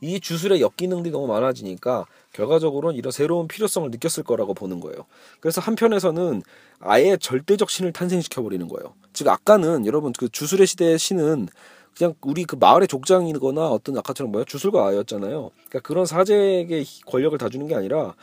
[0.00, 5.06] 이 주술의 역기능들이 너무 많아지니까 결과적으로는 이런 새로운 필요성을 느꼈을 거라고 보는 거예요.
[5.40, 6.42] 그래서 한편에서는
[6.80, 8.94] 아예 절대적 신을 탄생시켜 버리는 거예요.
[9.12, 11.48] 즉 아까는 여러분 그 주술의 시대의 신은
[11.96, 15.50] 그냥 우리 그 마을의 족장이거나 어떤 아까처럼 뭐야 주술가 아였잖아요.
[15.54, 18.14] 그러니까 그런 사제에게 권력을 다 주는 게 아니라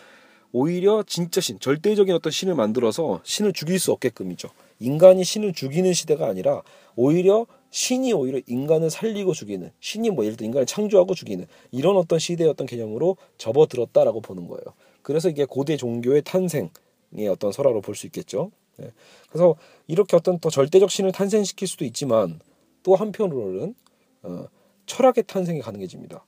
[0.54, 4.48] 오히려 진짜 신, 절대적인 어떤 신을 만들어서 신을 죽일 수 없게끔이죠.
[4.80, 6.62] 인간이 신을 죽이는 시대가 아니라
[6.96, 12.20] 오히려 신이 오히려 인간을 살리고 죽이는 신이 뭐 예를 들어 인간을 창조하고 죽이는 이런 어떤
[12.20, 14.64] 시대의 어떤 개념으로 접어들었다라고 보는 거예요.
[15.02, 18.52] 그래서 이게 고대 종교의 탄생의 어떤 설화로 볼 수 있겠죠.
[18.78, 18.94] 네.
[19.30, 19.58] 그래서
[19.88, 22.40] 이렇게 어떤 더 절대적 신을 탄생시킬 수도 있지만
[22.82, 23.76] 또 한편으로는
[24.24, 24.46] 어,
[24.86, 26.24] 철학의 탄생이 가능해집니다.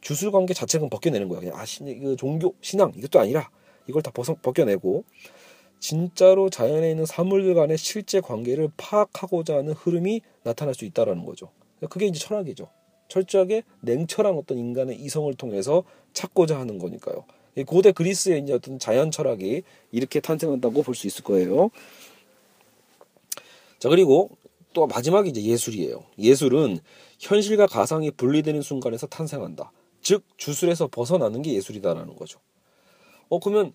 [0.00, 1.38] 주술 관계 자체는 벗겨내는 거야.
[1.38, 3.50] 그냥 아, 신, 그 종교, 신앙 이것도 아니라
[3.86, 5.04] 이걸 다 벗어, 벗겨내고
[5.80, 11.50] 진짜로 자연에 있는 사물들 간의 실제 관계를 파악하고자 하는 흐름이 나타날 수 있다라는 거죠.
[11.88, 12.68] 그게 이제 철학이죠.
[13.08, 17.24] 철저하게 냉철한 어떤 인간의 이성을 통해서 찾고자 하는 거니까요.
[17.66, 21.70] 고대 그리스의 이제 어떤 자연 철학이 이렇게 탄생한다고 볼 수 있을 거예요.
[23.78, 24.30] 자 그리고
[24.72, 26.04] 또 마지막이 이제 예술이에요.
[26.18, 26.78] 예술은
[27.18, 29.72] 현실과 가상이 분리되는 순간에서 탄생한다.
[30.02, 32.38] 즉 주술에서 벗어나는 게 예술이다라는 거죠.
[33.28, 33.72] 어 그러면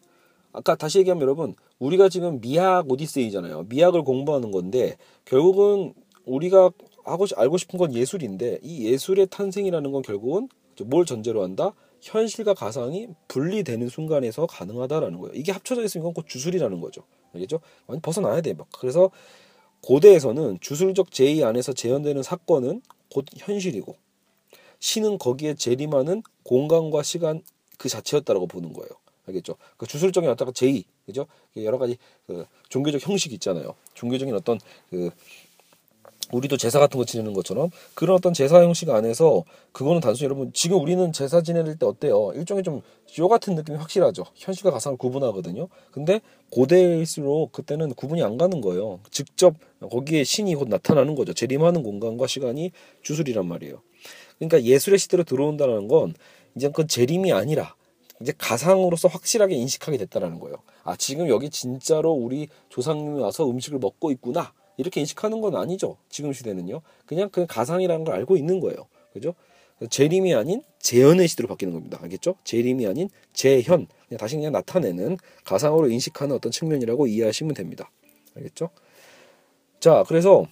[0.54, 3.66] 아까 다시 얘기하면 여러분 우리가 지금 미학 오디세이잖아요.
[3.70, 5.94] 미학을 공부하는 건데 결국은
[6.26, 6.72] 우리가
[7.04, 10.48] 하고 알고 싶은 건 예술인데 이 예술의 탄생이라는 건 결국은
[10.86, 11.74] 뭘 전제로 한다?
[12.02, 15.34] 현실과 가상이 분리되는 순간에서 가능하다라는 거예요.
[15.36, 17.04] 이게 합쳐져 있으면 이건 곧 주술이라는 거죠.
[17.34, 17.60] 알겠죠?
[17.88, 18.54] 완전 벗어나야 돼.
[18.54, 19.10] 막 그래서
[19.82, 23.96] 고대에서는 주술적 제의 안에서 재현되는 사건은 곧 현실이고
[24.80, 27.42] 신은 거기에 재림하는 공간과 시간
[27.78, 28.90] 그 자체였다라고 보는 거예요.
[29.28, 29.56] 알겠죠?
[29.78, 31.26] 그 주술적인 어떤 제의, 그죠?
[31.58, 33.76] 여러 가지 그 종교적 형식이 있잖아요.
[33.94, 34.60] 종교적인 어떤
[34.90, 35.10] 그
[36.32, 40.80] 우리도 제사 같은 거 지내는 것처럼 그런 어떤 제사 형식 안에서 그거는 단순히 여러분 지금
[40.82, 42.32] 우리는 제사 지낼 때 어때요?
[42.34, 44.24] 일종의 좀요 같은 느낌이 확실하죠.
[44.36, 45.68] 현실과 가상을 구분하거든요.
[45.92, 49.00] 근데 고대일수록 그때는 구분이 안 가는 거예요.
[49.12, 51.34] 직접 거기에 신이 곧 나타나는 거죠.
[51.34, 53.82] 재림하는 공간과 시간이 주술이란 말이에요.
[54.40, 56.16] 그러니까 예술의 시대로 들어온다는 건
[56.56, 57.76] 이제 그 재림이 아니라
[58.24, 60.56] 이제 가상으로서 확실하게 인식하게 됐다라는 거예요.
[60.84, 64.54] 아 지금 여기 진짜로 우리 조상님이 와서 음식을 먹고 있구나.
[64.78, 65.98] 이렇게 인식하는 건 아니죠.
[66.08, 66.82] 지금 시대는요.
[67.06, 68.88] 그냥 그 가상이라는 걸 알고 있는 거예요.
[69.12, 69.36] 그죠?
[69.90, 72.00] 재림이 아닌 재현의 시대로 바뀌는 겁니다.
[72.02, 72.36] 알겠죠?
[72.46, 73.88] 재림이 아닌 재현.
[74.08, 77.92] 그냥 다시 그냥 나타내는 가상으로 인식하는 어떤 측면이라고 이해하시면 됩니다.
[78.36, 78.70] 알겠죠?
[79.82, 80.48] 자, 그래서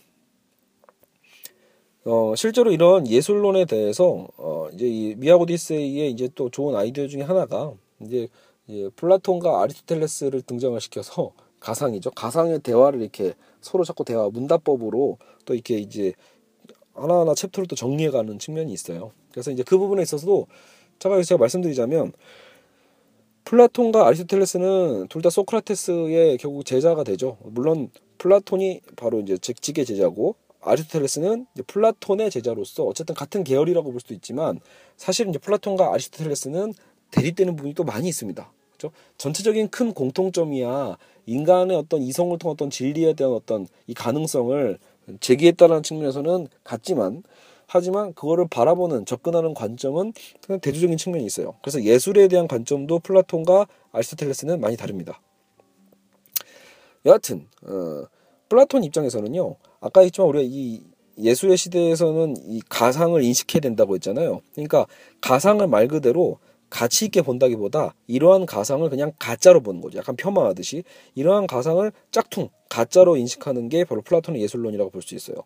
[2.03, 4.40] 어, 실제로 이런 예술론에 대해서 어,
[4.73, 8.27] 이제 이 미학 오디세이의 이제 또 좋은 아이디어 중에 하나가 이제
[8.69, 12.11] 예, 플라톤과 아리스토텔레스를 등장을 시켜서 가상이죠.
[12.11, 16.13] 가상의 대화를 이렇게 서로 자꾸 대화 문답법으로 또 이렇게 이제
[16.93, 19.11] 하나하나 챕터를 또 정리해가는 측면이 있어요.
[19.31, 20.47] 그래서 이제 그 부분에 있어서도
[20.99, 22.13] 제가 제가 말씀드리자면
[23.45, 27.37] 플라톤과 아리스토텔레스는 둘 다 소크라테스의 결국 제자가 되죠.
[27.43, 34.59] 물론 플라톤이 바로 이제 직계의 제자고 아리스토텔레스는 플라톤의 제자로서 어쨌든 같은 계열이라고 볼 수도 있지만
[34.97, 36.73] 사실은 이제 플라톤과 아리스토텔레스는
[37.11, 38.51] 대립되는 부분이 또 많이 있습니다.
[38.77, 38.95] 그렇죠?
[39.17, 44.77] 전체적인 큰 공통점이야 인간의 어떤 이성을 통한 어떤 진리에 대한 어떤 이 가능성을
[45.19, 47.23] 제기했다는 측면에서는 같지만
[47.67, 50.11] 하지만 그거를 바라보는 접근하는 관점은
[50.45, 51.55] 그냥 대조적인 측면이 있어요.
[51.61, 55.21] 그래서 예술에 대한 관점도 플라톤과 아리스토텔레스는 많이 다릅니다.
[57.05, 58.03] 여하튼 어,
[58.51, 59.55] 플라톤 입장에서는요.
[59.79, 60.81] 아까 했지만 우리가 이
[61.17, 64.41] 예술의 시대에서는 이 가상을 인식해야 된다고 했잖아요.
[64.51, 64.87] 그러니까
[65.21, 66.37] 가상을 말 그대로
[66.69, 69.99] 가치 있게 본다기보다 이러한 가상을 그냥 가짜로 보는 거죠.
[69.99, 70.83] 약간 폄하하듯이
[71.15, 75.37] 이러한 가상을 짝퉁 가짜로 인식하는 게 바로 플라톤의 예술론이라고 볼 수 있어요.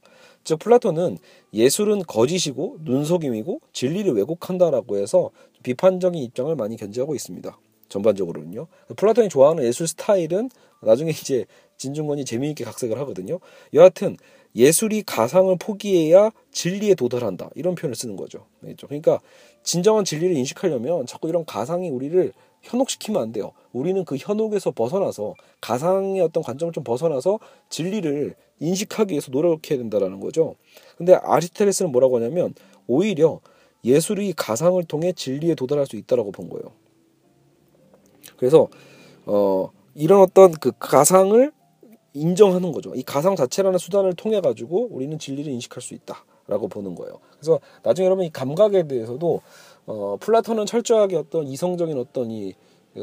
[0.43, 1.19] 즉 플라톤은
[1.53, 5.29] 예술은 거짓이고 눈속임이고 진리를 왜곡한다라고 해서
[5.61, 7.55] 비판적인 입장을 많이 견지하고 있습니다.
[7.87, 8.65] 전반적으로는요.
[8.95, 10.49] 플라톤이 좋아하는 예술 스타일은
[10.81, 11.45] 나중에 이제
[11.77, 13.39] 진중권이 재미있게 각색을 하거든요.
[13.73, 14.17] 여하튼
[14.55, 18.45] 예술이 가상을 포기해야 진리에 도달한다 이런 표현을 쓰는 거죠.
[18.87, 19.19] 그러니까
[19.63, 23.51] 진정한 진리를 인식하려면 자꾸 이런 가상이 우리를 현혹시키면 안 돼요.
[23.73, 30.55] 우리는 그 현혹에서 벗어나서 가상의 어떤 관점을 좀 벗어나서 진리를 인식하기 위해서 노력해야 된다라는 거죠.
[30.97, 32.53] 근데 아리스토텔레스는 뭐라고 하냐면
[32.87, 33.41] 오히려
[33.83, 36.71] 예술이 가상을 통해 진리에 도달할 수 있다라고 본 거예요.
[38.37, 38.67] 그래서
[39.25, 41.51] 어 이런 어떤 그 가상을
[42.15, 42.93] 인정하는 거죠.
[42.95, 47.19] 이 가상 자체라는 수단을 통해 가지고 우리는 진리를 인식할 수 있다라고 보는 거예요.
[47.33, 49.41] 그래서 나중에 여러분 이 감각에 대해서도
[49.85, 52.53] 어, 플라톤은 철저하게 어떤 이성적인 어떤 이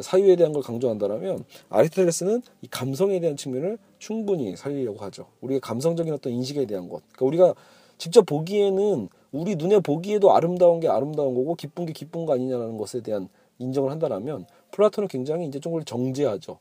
[0.00, 5.26] 사유에 대한 걸 강조한다라면 아리스토텔레스는 이 감성에 대한 측면을 충분히 살리려고 하죠.
[5.42, 7.02] 우리의 감성적인 어떤 인식에 대한 것.
[7.12, 7.54] 그러니까 우리가
[7.98, 13.02] 직접 보기에는 우리 눈에 보기에도 아름다운 게 아름다운 거고 기쁜 게 기쁜 거 아니냐라는 것에
[13.02, 16.58] 대한 인정을 한다라면 플라톤은 굉장히 이제 좀 정제하죠.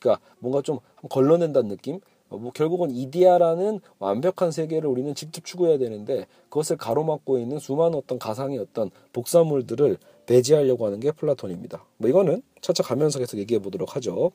[0.00, 2.00] 그러니까 뭔가 좀 걸러낸다는 느낌.
[2.30, 8.18] 어, 뭐 결국은 이디아라는 완벽한 세계를 우리는 직접 추구해야 되는데 그것을 가로막고 있는 수많은 어떤
[8.18, 11.84] 가상의 어떤 복사물들을 배제하려고 하는 게 플라톤입니다.
[11.96, 14.32] 뭐 이거는 차차 가면서 계속 얘기해 보도록 하죠.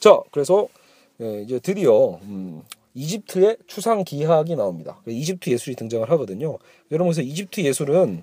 [0.00, 0.68] 자, 그래서
[1.20, 2.62] 예, 이제 드디어 음,
[2.94, 5.00] 이집트의 추상 기하학이 나옵니다.
[5.06, 6.58] 이집트 예술이 등장을 하거든요.
[6.90, 8.22] 여러분 그래서 이집트 예술은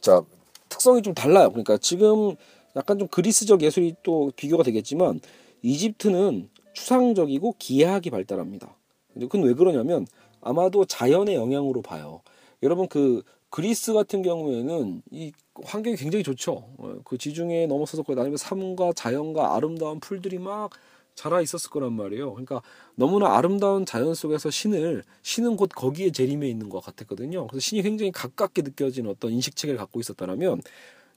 [0.00, 0.22] 자
[0.68, 1.50] 특성이 좀 달라요.
[1.50, 2.36] 그러니까 지금
[2.76, 5.20] 약간 좀 그리스적 예술이 또 비교가 되겠지만
[5.62, 8.76] 이집트는 추상적이고 기하학이 발달합니다.
[9.14, 10.06] 그건 왜 그러냐면
[10.40, 12.22] 아마도 자연의 영향으로 봐요.
[12.62, 16.52] 여러분 그 그리스 같은 경우에는 이 환경이 굉장히 좋죠.
[16.78, 20.70] 어, 그 지중해 넘어서서 거기 다니면 삶과 자연과 아름다운 풀들이 막
[21.16, 22.30] 자라 있었을 거란 말이에요.
[22.32, 22.62] 그러니까
[22.94, 27.48] 너무나 아름다운 자연 속에서 신을 신은 곧 거기에 재림해 있는 것 같았거든요.
[27.48, 30.62] 그래서 신이 굉장히 가깝게 느껴지는 어떤 인식 체계를 갖고 있었다면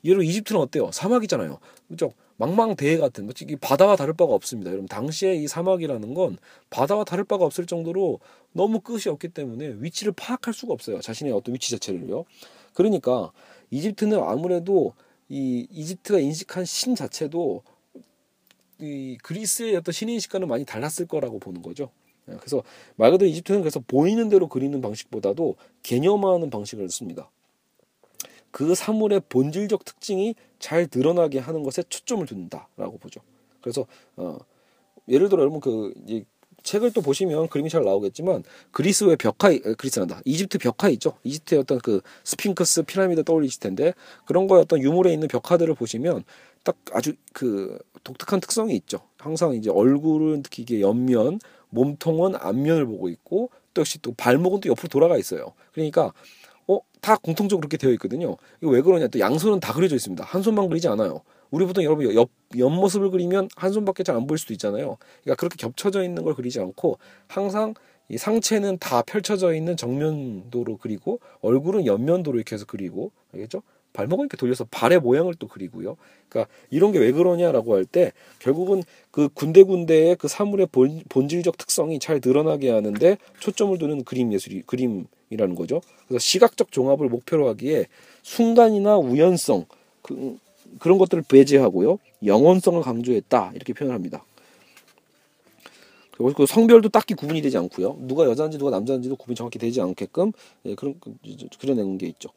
[0.05, 0.91] 예로 이집트는 어때요?
[0.91, 1.59] 사막이잖아요.
[1.87, 2.11] 그죠?
[2.37, 4.71] 망망대해 같은 이 바다와 다를 바가 없습니다.
[4.71, 6.37] 여러분 당시에 이 사막이라는 건
[6.69, 8.19] 바다와 다를 바가 없을 정도로
[8.51, 10.99] 너무 끝이 없기 때문에 위치를 파악할 수가 없어요.
[10.99, 12.25] 자신의 어떤 위치 자체를요.
[12.73, 13.31] 그러니까
[13.71, 14.93] 이집트는 아무래도
[15.29, 17.63] 이 이집트가 인식한 신 자체도
[18.79, 21.89] 이 그리스의 어떤 신 인식과는 많이 달랐을 거라고 보는 거죠.
[22.25, 22.63] 그래서
[22.95, 27.29] 말 그대로 이집트는 그래서 보이는 대로 그리는 방식보다도 개념화하는 방식을 씁니다.
[28.53, 33.19] 그 사물의 본질적 특징이 잘 드러나게 하는 것에 초점을 둔다라고 보죠.
[33.61, 34.37] 그래서 어,
[35.09, 36.23] 예를 들어 여러분 그 이제
[36.61, 40.21] 책을 또 보시면 그림이 잘 나오겠지만 그리스의 벽화 그리스란다.
[40.23, 41.17] 이집트 벽화 있죠?
[41.23, 43.91] 이집트의 어떤 그 스핑크스 피라미드 떠올리실 텐데
[44.25, 46.23] 그런 거에 어떤 유물에 있는 벽화들을 보시면
[46.63, 48.99] 딱 아주 그 독특한 특성이 있죠.
[49.17, 51.39] 항상 이제 얼굴은 특히 이게 옆면
[51.69, 55.53] 몸통은 앞면을 보고 있고 또 역시 또 발목은 또 옆으로 돌아가 있어요.
[55.73, 56.13] 그러니까
[56.67, 58.37] 어, 다 공통적으로 그렇게 되어 있거든요.
[58.61, 59.07] 이거 왜 그러냐?
[59.07, 60.23] 또 양손은 다 그려져 있습니다.
[60.23, 61.21] 한 손만 그리지 않아요.
[61.51, 64.97] 우리 보통 여러분 옆, 옆모습을 그리면 한 손밖에 잘 안 보일 수도 있잖아요.
[65.23, 66.97] 그러니까 그렇게 겹쳐져 있는 걸 그리지 않고
[67.27, 67.73] 항상
[68.09, 73.61] 이 상체는 다 펼쳐져 있는 정면도로 그리고 얼굴은 옆면도로 이렇게 해서 그리고 알겠죠?
[73.93, 75.97] 발목을 이렇게 돌려서 발의 모양을 또 그리고요.
[76.29, 81.99] 그러니까 이런 게 왜 그러냐라고 할 때 결국은 그 군데군데의 그 사물의 본, 본질적 특성이
[81.99, 85.81] 잘 드러나게 하는데 초점을 두는 그림 예술이 그림 이라는 거죠.
[86.07, 87.87] 그래서 시각적 종합을 목표로 하기에
[88.21, 89.65] 순간이나 우연성
[90.01, 90.37] 그,
[90.79, 91.99] 그런 것들을 배제하고요.
[92.25, 94.23] 영혼성을 강조했다 이렇게 표현을 합니다.
[96.11, 97.97] 그리고 그 성별도 딱히 구분이 되지 않고요.
[98.01, 100.31] 누가 여자인지 누가 남자인지도 구분이 정확히 되지 않게끔
[100.65, 100.99] 예, 그런
[101.59, 102.29] 그려낸 게 있죠.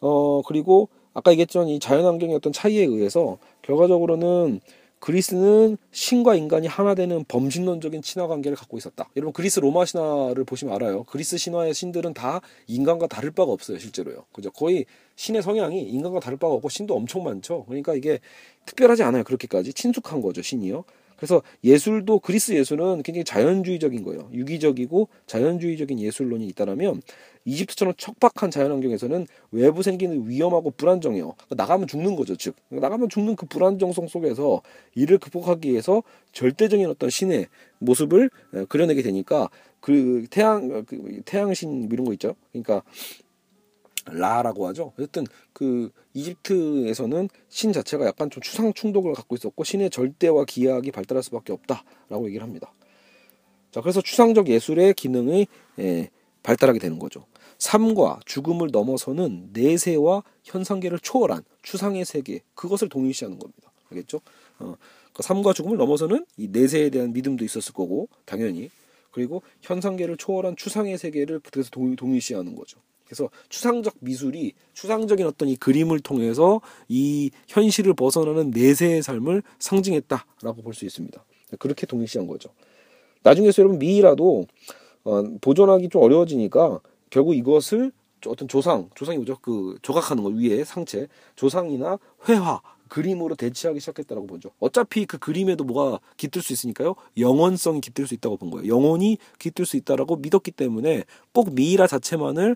[0.00, 4.60] 어 그리고 아까 얘기했지만 이 자연환경의 어떤 차이에 의해서 결과적으로는
[4.98, 9.08] 그리스는 신과 인간이 하나 되는 범신론적인 친화 관계를 갖고 있었다.
[9.16, 11.04] 여러분 그리스 로마 신화를 보시면 알아요.
[11.04, 14.24] 그리스 신화의 신들은 다 인간과 다를 바가 없어요, 실제로요.
[14.32, 14.50] 그죠?
[14.50, 17.64] 거의 신의 성향이 인간과 다를 바가 없고 신도 엄청 많죠.
[17.66, 18.20] 그러니까 이게
[18.64, 19.24] 특별하지 않아요.
[19.24, 20.84] 그렇게까지 친숙한 거죠, 신이요.
[21.16, 24.28] 그래서 예술도 그리스 예술은 굉장히 자연주의적인 거예요.
[24.32, 27.00] 유기적이고 자연주의적인 예술론이 있다라면
[27.46, 31.34] 이집트처럼 척박한 자연환경에서는 외부 생기는 위험하고 불안정해요.
[31.36, 34.60] 그러니까 나가면 죽는 거죠, 즉 나가면 죽는 그 불안정성 속에서
[34.94, 37.46] 이를 극복하기 위해서 절대적인 어떤 신의
[37.78, 38.30] 모습을
[38.68, 39.48] 그려내게 되니까
[39.80, 42.34] 그 태양 그 태양신 이런 거 있죠.
[42.52, 42.82] 그러니까
[44.06, 44.92] 라라고 하죠.
[44.96, 51.22] 어쨌든 그 이집트에서는 신 자체가 약간 좀 추상 충독을 갖고 있었고 신의 절대와 기하학이 발달할
[51.22, 52.72] 수밖에 없다라고 얘기를 합니다.
[53.70, 55.46] 자, 그래서 추상적 예술의 기능이
[55.80, 56.10] 예,
[56.42, 57.26] 발달하게 되는 거죠.
[57.58, 63.72] 삶과 죽음을 넘어서는 내세와 현상계를 초월한 추상의 세계 그것을 동일시하는 겁니다.
[63.90, 64.20] 알겠죠?
[64.58, 64.74] 어,
[65.12, 68.70] 그 삶과 죽음을 넘어서는 이 내세에 대한 믿음도 있었을 거고 당연히
[69.12, 72.78] 그리고 현상계를 초월한 추상의 세계를 그래서 동일시하는 거죠.
[73.06, 80.74] 그래서 추상적 미술이 추상적인 어떤 이 그림을 통해서 이 현실을 벗어나는 내세의 삶을 상징했다라고 볼
[80.74, 81.24] 수 있습니다.
[81.58, 82.50] 그렇게 동일시한 거죠.
[83.22, 84.46] 나중에서 여러분 미이라도
[85.04, 86.80] 어, 보존하기 좀 어려워지니까
[87.16, 87.92] 결국 이것을
[88.26, 89.38] 어떤 조상, 조상이 뭐죠?
[89.40, 91.98] 그 조각하는 거 위에 상체, 조상이나
[92.28, 94.50] 회화, 그림으로 대체하기 시작했다라고 보죠.
[94.58, 96.94] 어차피 그 그림에도 뭐가 깃들 수 있으니까요.
[97.16, 98.68] 영원성이 깃들 수 있다고 본 거예요.
[98.68, 102.54] 영혼이 깃들 수 있다라고 믿었기 때문에 꼭 미이라 자체만을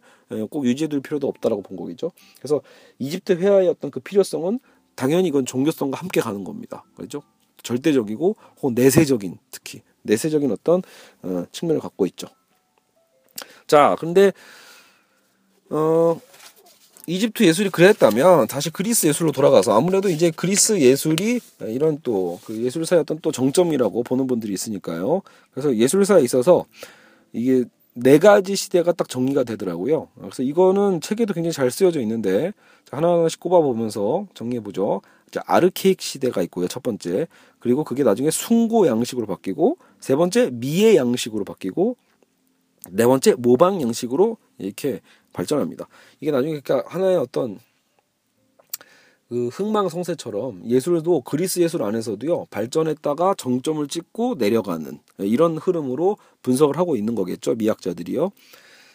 [0.51, 2.13] 꼭 유지해둘 필요도 없다라고 본 거겠죠.
[2.37, 2.61] 그래서
[2.99, 4.61] 이집트 회화의 어떤 그 필요성은
[4.95, 6.85] 당연히 이건 종교성과 함께 가는 겁니다.
[6.97, 7.23] 그렇죠?
[7.63, 10.83] 절대적이고 혹은 내세적인 특히 내세적인 어떤
[11.23, 12.27] 어, 측면을 갖고 있죠.
[13.71, 14.33] 자, 근데
[15.71, 16.21] 어
[17.07, 23.03] 이집트 예술이 그랬다면 다시 그리스 예술로 돌아가서 아무래도 이제 그리스 예술이 이런 또 그 예술사의
[23.03, 25.23] 어떤 또 정점이라고 보는 분들이 있으니까요.
[25.53, 26.67] 그래서 예술사에 있어서
[27.33, 30.09] 이게 네 가지 시대가 딱 정리가 되더라고요.
[30.19, 32.53] 그래서 이거는 책에도 굉장히 잘 쓰여져 있는데
[32.91, 35.03] 하나하나씩 꼽아보면서 정리해보죠.
[35.31, 36.67] 자, 아르케익 시대가 있고요.
[36.67, 37.29] 첫 번째.
[37.61, 41.97] 그리고 그게 나중에 숭고 양식으로 바뀌고 세 번째 미의 양식으로 바뀌고
[42.89, 45.01] 네 번째 모방 양식으로 이렇게
[45.33, 45.87] 발전합니다.
[46.21, 47.59] 이게 나중에 그러니까 하나의 어떤
[49.29, 57.15] 그 흥망성쇠처럼 예술도 그리스 예술 안에서도요 발전했다가 정점을 찍고 내려가는 이런 흐름으로 분석을 하고 있는
[57.15, 58.33] 거겠죠 미학자들이요.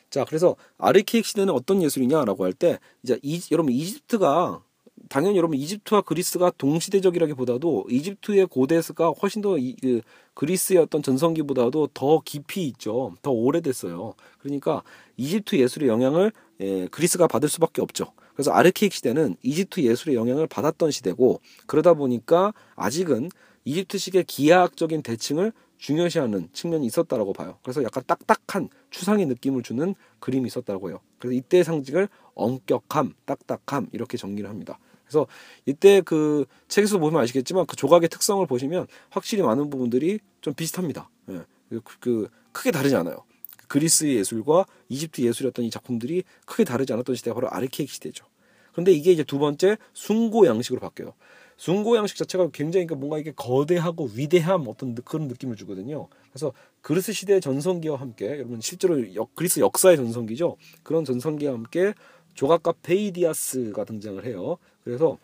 [0.09, 4.61] 자 그래서 아르케익 시대는 어떤 예술이냐라고 할 때 이제 이, 여러분 이집트가
[5.09, 10.01] 당연히 여러분 이집트와 그리스가 동시대적이라기보다도 이집트의 고대스가 훨씬 더 이, 그
[10.33, 13.13] 그리스의 어떤 전성기보다도 더 깊이 있죠.
[13.21, 14.13] 더 오래됐어요.
[14.39, 14.83] 그러니까
[15.17, 18.13] 이집트 예술의 영향을 예, 그리스가 받을 수밖에 없죠.
[18.33, 23.29] 그래서 아르케익 시대는 이집트 예술의 영향을 받았던 시대고 그러다 보니까 아직은
[23.65, 27.57] 이집트식의 기하학적인 대칭을 중요시하는 측면이 있었다라고 봐요.
[27.63, 30.99] 그래서 약간 딱딱한 추상의 느낌을 주는 그림이 있었다고요.
[31.19, 34.79] 그래서 이때의 상징을 엄격함, 딱딱함 이렇게 정리를 합니다.
[35.05, 35.27] 그래서
[35.65, 41.09] 이때 그 책에서 보면 아시겠지만 그 조각의 특성을 보시면 확실히 많은 부분들이 좀 비슷합니다.
[41.29, 41.41] 예.
[41.69, 43.23] 그, 그 크게 다르지 않아요.
[43.67, 48.25] 그리스 예술과 이집트 예술이었던 이 작품들이 크게 다르지 않았던 시대가 바로 아르케익 시대죠.
[48.71, 51.13] 그런데 이게 이제 두 번째 숭고 양식으로 바뀌어요.
[51.57, 56.09] 숭고 양식 자체가 굉장히 그러니까 뭔가 이게 거대하고 위대함 어떤 그런 느낌을 주거든요.
[56.29, 60.57] 그래서 그리스 시대의 전성기와 함께 여러분 실제로 역, 그리스 역사의 전성기죠.
[60.83, 61.93] 그런 전성기와 함께
[62.33, 64.57] 조각가 페이디아스가 등장을 해요.
[64.85, 65.17] 그래서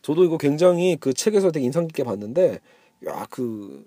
[0.00, 2.60] 저도 이거 굉장히 그 책에서 되게 인상 깊게 봤는데
[3.06, 3.84] 야 그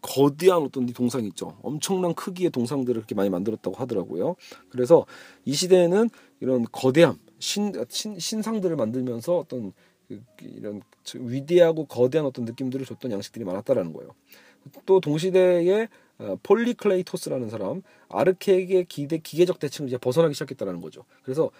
[0.00, 1.58] 거대한 어떤 동상 있죠.
[1.62, 4.36] 엄청난 크기의 동상들을 그렇게 많이 만들었다고 하더라고요.
[4.70, 5.06] 그래서
[5.44, 6.08] 이 시대에는
[6.40, 9.72] 이런 거대함, 신, 신 신상들을 만들면서 어떤
[10.08, 10.80] 그, 이런
[11.14, 14.14] 위대하고 거대한 어떤 느낌들을 줬던 양식들이 많았다라는 거예요.
[14.86, 21.04] 또 동시대에 어, 폴리클레이토스라는 사람 아르카익의 기대 기계적 대칭을 이제 벗어나기 시작했다라는 거죠.
[21.22, 21.50] 그래서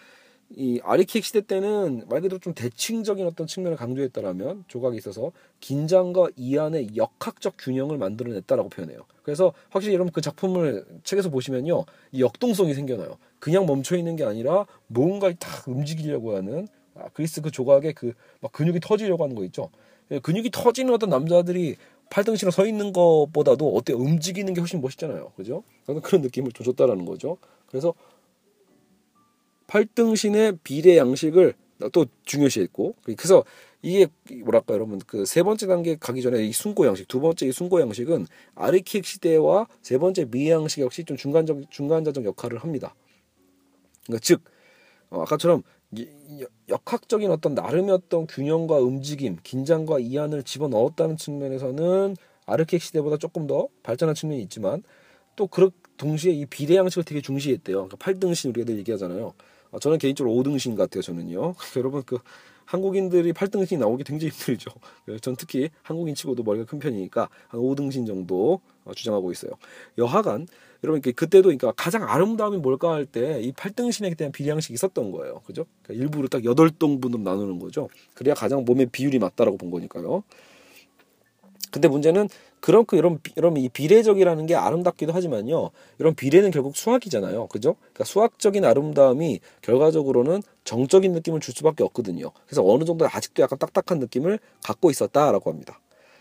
[0.56, 6.96] 이 아르카익 시대 때는 말 그대로 좀 대칭적인 어떤 측면을 강조했다라면 조각에 있어서 긴장과 이완의
[6.96, 9.00] 역학적 균형을 만들어냈다라고 표현해요.
[9.22, 13.18] 그래서 확실히 여러분 그 작품을 책에서 보시면요, 이 역동성이 생겨나요.
[13.38, 18.50] 그냥 멈춰 있는 게 아니라 뭔가를 탁 움직이려고 하는 아, 그리스 그 조각에 그 막
[18.52, 19.70] 근육이 터지려고 하는 거 있죠.
[20.10, 21.76] 예, 근육이 터지는 어떤 남자들이
[22.10, 25.32] 팔등신으로 서 있는 것보다도 어때 움직이는 게 훨씬 멋있잖아요.
[25.36, 25.62] 그죠?
[26.02, 27.36] 그런 느낌을 좀 줬다라는 거죠.
[27.66, 27.92] 그래서
[29.68, 31.54] 팔등신의 비례 양식을
[31.92, 33.44] 또 중요시했고 그래서
[33.82, 34.08] 이게
[34.42, 37.80] 뭐랄까 여러분 그 세 번째 단계 가기 전에 이 순고 양식 두 번째 이 순고
[37.80, 38.26] 양식은
[38.56, 42.96] 아르키익 시대와 세 번째 미 양식 역시 좀 중간적 중간자적 역할을 합니다.
[44.06, 44.42] 그러니까 즉
[45.10, 45.62] 어, 아까처럼
[46.68, 54.14] 역학적인 어떤 나름의 어떤 균형과 움직임, 긴장과 이안을 집어넣었다는 측면에서는 아르키익 시대보다 조금 더 발전한
[54.14, 54.82] 측면이 있지만
[55.36, 57.88] 또 그렇 동시에 이 비례 양식을 되게 중시했대요.
[57.88, 59.34] 그러니까 8등신 우리가 늘 얘기하잖아요.
[59.72, 61.02] 아, 저는 개인적으로 5등신 같아요.
[61.02, 61.54] 저는요.
[61.76, 62.18] 여러분 그
[62.64, 64.70] 한국인들이 8등신이 나오기 굉장히 힘들죠.
[65.22, 69.52] 전 특히 한국인 치고도 머리가 큰 편이니까 한 5등신 정도 어, 주장하고 있어요.
[69.96, 70.46] 여하간
[70.84, 75.40] 여러분 그때도 그러니까 가장 아름다움이 뭘까 할 때 이 8등신에 대한 비량식이 있었던 거예요.
[75.46, 75.64] 그죠?
[75.82, 77.88] 그러니까 일부러 딱 8등분으로 나누는 거죠.
[78.14, 80.22] 그래야 가장 몸의 비율이 맞다라고 본 거니까요.
[81.78, 85.70] 근데 문제는 그렇고 이런 이런 이 비례적이라는 게 아름답기도 하지만요.
[86.00, 87.46] 이런 비례는 결국 수학이잖아요.
[87.46, 87.76] 그죠?
[87.78, 92.32] 그러니까 수학적인 아름다움이 결과적으로는 정적인 느낌을 줄 수밖에 없거든요.
[92.46, 95.80] 그래서 어느 정도 아직도 약간 딱딱한 느낌을 갖고 있었다라고 합니다.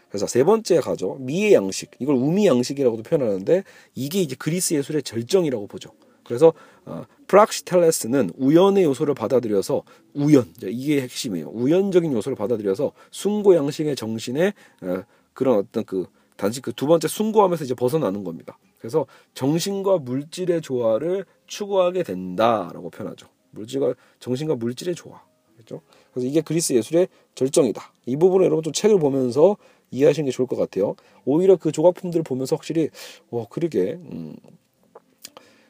[0.10, 1.18] 그래서 세 번째 가죠.
[1.20, 1.90] 미의 양식.
[2.00, 3.64] 이걸 우미 양식이라고도 표현하는데
[3.96, 5.90] 이게 이제 그리스 예술의 절정이라고 보죠.
[6.24, 6.54] 그래서
[6.86, 11.50] 어, 프락시텔레스는 우연의 요소를 받아들여서 우연 이게 핵심이에요.
[11.50, 15.04] 우연적인 요소를 받아들여서 숭고 양식의 정신에 어,
[15.38, 18.58] 그런 어떤 그 단지 그 두 번째 숭고함에서 이제 벗어나는 겁니다.
[18.80, 23.28] 그래서 정신과 물질의 조화를 추구하게 된다라고 표현하죠.
[23.52, 25.22] 물질과 정신과 물질의 조화.
[25.56, 25.82] 그렇죠?
[26.12, 27.94] 그래서 이게 그리스 예술의 절정이다.
[28.06, 29.58] 이 부분을 여러분 좀 책을 보면서
[29.92, 30.96] 이해하시는 게 좋을 것 같아요.
[31.26, 32.90] 오히려 그 조각품들을 보면서 확실히
[33.30, 34.36] 와 그러게 음,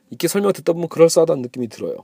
[0.09, 1.97] 이렇게 설명 듣다 보면 그럴싸하다는 느낌이 들어요.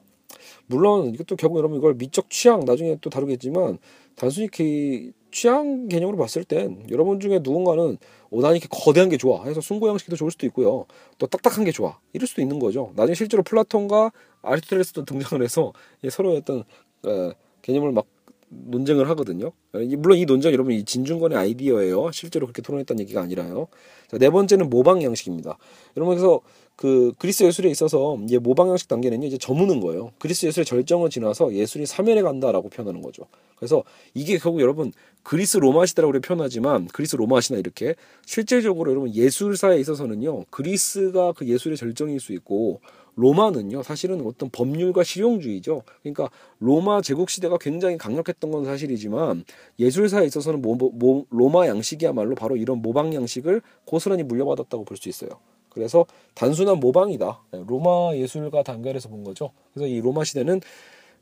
[0.67, 3.79] 물론 이것도 결국 여러분 이걸 미적 취향 나중에 또 다루겠지만
[4.15, 7.97] 단순히 그 취향 개념으로 봤을 땐 여러분 중에 누군가는
[8.29, 10.85] 어, 난 이렇게 거대한 게 좋아 해서 숭고 양식도 좋을 수도 있고요.
[11.17, 12.93] 또 딱딱한 게 좋아 이럴 수도 있는 거죠.
[12.95, 14.11] 나중에 실제로 플라톤과
[14.43, 15.73] 아리스토텔레스도 등장을 해서
[16.09, 16.63] 서로의 어떤
[17.05, 17.31] 어,
[17.63, 18.05] 개념을 막
[18.47, 19.51] 논쟁을 하거든요.
[19.97, 22.11] 물론 이 논쟁 여러분 이 진중권의 아이디어예요.
[22.11, 23.67] 실제로 그렇게 토론했다는 얘기가 아니라요.
[24.07, 25.57] 자, 네 번째는 모방 양식입니다.
[25.97, 26.41] 여러분 그래서
[26.75, 30.11] 그 그리스 예술에 있어서 이제 모방 양식 단계는요 이제 저무는 거예요.
[30.19, 33.23] 그리스 예술의 절정을 지나서 예술이 사면에 간다라고 표현하는 거죠.
[33.55, 33.83] 그래서
[34.13, 39.79] 이게 결국 여러분 그리스 로마 시대라고 우리 표현하지만 그리스 로마 시나 이렇게 실질적으로 여러분 예술사에
[39.79, 42.81] 있어서는요 그리스가 그 예술의 절정일 수 있고
[43.15, 45.83] 로마는요 사실은 어떤 법률과 실용주의죠.
[46.01, 49.45] 그러니까 로마 제국 시대가 굉장히 강력했던 건 사실이지만
[49.79, 55.29] 예술사에 있어서는 모, 모, 로마 양식이야말로 바로 이런 모방 양식을 고스란히 물려받았다고 볼 수 있어요.
[55.73, 56.05] 그래서
[56.35, 57.41] 단순한 모방이다.
[57.51, 59.51] 네, 로마 예술과 연결해서 본 거죠.
[59.73, 60.61] 그래서 이 로마 시대는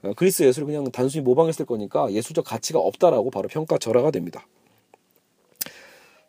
[0.04, 4.46] 어, 그리스 예술을 그냥 단순히 모방했을 거니까 예술적 가치가 없다라고 바로 평가 절하가 됩니다.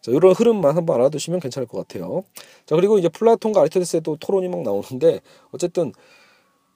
[0.02, 2.24] 자, 이런 흐름만 한번 알아두시면 괜찮을 것 같아요.
[2.66, 5.20] 자, 그리고 이제 플라톤과 아리스토텔레스도 토론이 막 나오는데
[5.52, 5.92] 어쨌든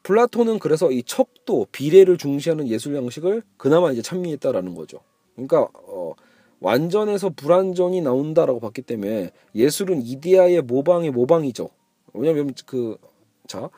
[0.05, 5.01] 플라톤은 그래서 이 척도 비례를 중시하는 예술 양식을 그나마 이제 찬미했다라는 거죠.
[5.35, 6.15] 그러니까 어,
[6.61, 11.69] 완전해서 불완전이 나온다라고 봤기 때문에 예술은 이데아의 모방의 모방이죠.
[12.15, 12.97] 왜냐면 그
[13.47, 13.71] 자,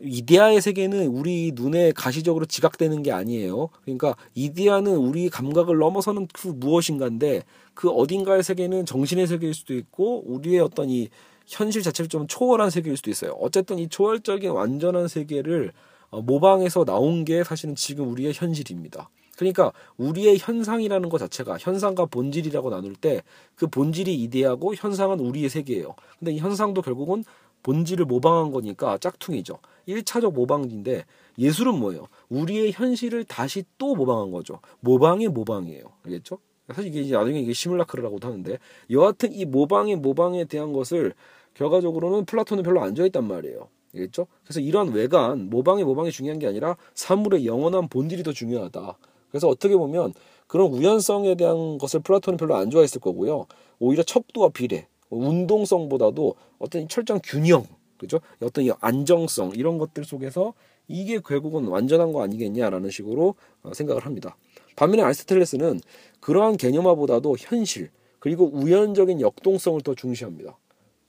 [0.00, 3.68] 이데아의 세계는 우리 눈에 가시적으로 지각되는 게 아니에요.
[3.82, 7.42] 그러니까 이데아는 우리 감각을 넘어서는 그 무엇인가인데
[7.74, 11.08] 그 어딘가의 세계는 정신의 세계일 수도 있고 우리의 어떤 이
[11.46, 13.32] 현실 자체를 좀 초월한 세계일 수도 있어요.
[13.40, 15.72] 어쨌든 이 초월적인 완전한 세계를
[16.10, 19.08] 어, 모방해서 나온 게 사실은 지금 우리의 현실입니다.
[19.36, 23.22] 그러니까 우리의 현상이라는 것 자체가 현상과 본질이라고 나눌 때
[23.54, 25.94] 그 본질이 이데아고 현상은 우리의 세계예요.
[26.18, 27.24] 근데 이 현상도 결국은
[27.62, 29.58] 본질을 모방한 거니까 짝퉁이죠.
[29.88, 31.04] 1차적 모방인데
[31.38, 32.06] 예술은 뭐예요?
[32.28, 34.60] 우리의 현실을 다시 또 모방한 거죠.
[34.80, 35.84] 모방의 모방이에요.
[36.04, 36.38] 알겠죠?
[36.68, 38.58] 사실 이게 나중에 이게 시뮬라크르라고도 하는데
[38.90, 41.14] 여하튼 이 모방의 모방에 대한 것을
[41.54, 43.68] 결과적으로는 플라톤은 별로 안 좋아했단 말이에요.
[43.94, 44.26] 알겠죠?
[44.44, 48.96] 그래서 이러한 외관, 모방의 모방이 중요한 게 아니라 사물의 영원한 본질이 더 중요하다.
[49.36, 50.14] 그래서 어떻게 보면
[50.46, 53.46] 그런 우연성에 대한 것을 플라톤은 별로 안 좋아했을 거고요.
[53.78, 57.66] 오히려 척도와 비례, 운동성보다도 어떤 철저한 균형,
[57.98, 58.20] 그죠?
[58.40, 60.54] 어떤 이 안정성 이런 것들 속에서
[60.88, 64.38] 이게 결국은 완전한 거 아니겠냐라는 식으로 어, 생각을 합니다.
[64.74, 65.80] 반면에 아리스토텔레스는
[66.20, 70.56] 그러한 개념화보다도 현실 그리고 우연적인 역동성을 더 중시합니다.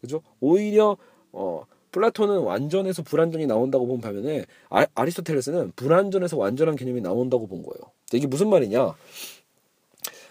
[0.02, 0.22] 그죠?
[0.42, 0.98] 오히려
[1.32, 7.92] 어 플라톤은 완전에서 불완전이 나온다고 본 반면에 아, 아리스토텔레스는 불완전에서 완전한 개념이 나온다고 본 거예요.
[8.14, 8.94] 이게 무슨 말이냐?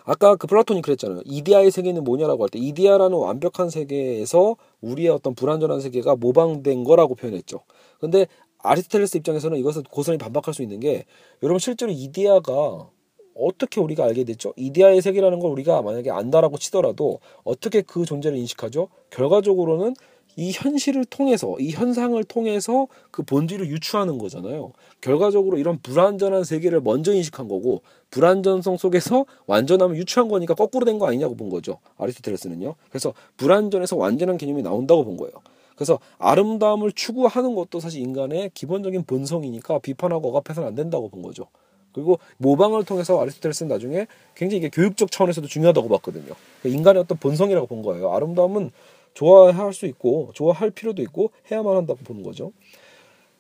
[0.04, 1.22] 아까 그 플라톤이 그랬잖아요.
[1.24, 7.61] 이데아의 세계는 뭐냐라고 할 때 이데아라는 완벽한 세계에서 우리의 어떤 불완전한 세계가 모방된 거라고 표현했죠.
[7.98, 8.26] 근데
[8.59, 11.04] 아리스토텔레스 입장에서는 이것을 고스란히 반박할 수 있는 게
[11.42, 12.88] 여러분 실제로 이데아가
[13.34, 14.54] 어떻게 우리가 알게 됐죠?
[14.57, 18.88] 이데아의 세계라는 걸 우리가 만약에 안다라고 치더라도 어떻게 그 존재를 인식하죠?
[19.11, 19.94] 결과적으로는
[20.37, 24.72] 이 현실을 통해서 이 현상을 통해서 그 본질을 유추하는 거잖아요.
[25.01, 27.80] 결과적으로 이런 불완전한 세계를 먼저 인식한 거고
[28.11, 31.78] 불완전성 속에서 완전함을 유추한 거니까 거꾸로 된 거 아니냐고 본 거죠.
[31.99, 32.74] 아리스토텔레스는요.
[32.91, 35.32] 그래서 불완전에서 완전한 개념이 나온다고 본 거예요.
[35.74, 41.47] 그래서 아름다움을 추구하는 것도 사실 인간의 기본적인 본성이니까 비판하고 억압해서는 안 된다고 본 거죠.
[41.93, 46.34] 그리고 모방을 통해서 아리스토텔레스는 나중에 굉장히 이게 교육적 차원에서도 중요하다고 봤거든요.
[46.61, 48.12] 그러니까 인간의 어떤 본성이라고 본 거예요.
[48.12, 48.70] 아름다움은
[49.16, 52.52] 좋아할 수 있고 좋아할 필요도 있고 해야만 한다고 보는 거죠.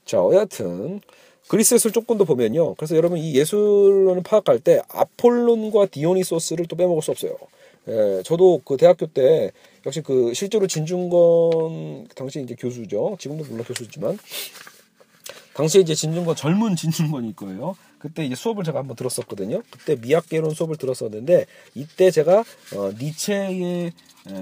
[0.06, 1.00] 자, 여하튼
[1.48, 2.74] 그리스 예술 조금 더 보면요.
[2.74, 7.36] 그래서 여러분 이 예술론을 파악할 때 아폴론과 디오니소스를 또 빼먹을 수 없어요.
[7.88, 9.52] 예, 저도 그 대학교 때
[9.84, 13.16] 역시 그 실제로 진중권 당시 이제 교수죠.
[13.20, 14.18] 지금도 물론 교수지만
[15.56, 17.76] 당시에 이제 진중권 젊은 진중권일 거예요.
[17.98, 19.62] 그때 이제 수업을 제가 한번 들었었거든요.
[19.70, 22.40] 그때 미학개론 수업을 들었었는데 이때 제가
[22.74, 23.92] 어, 니체의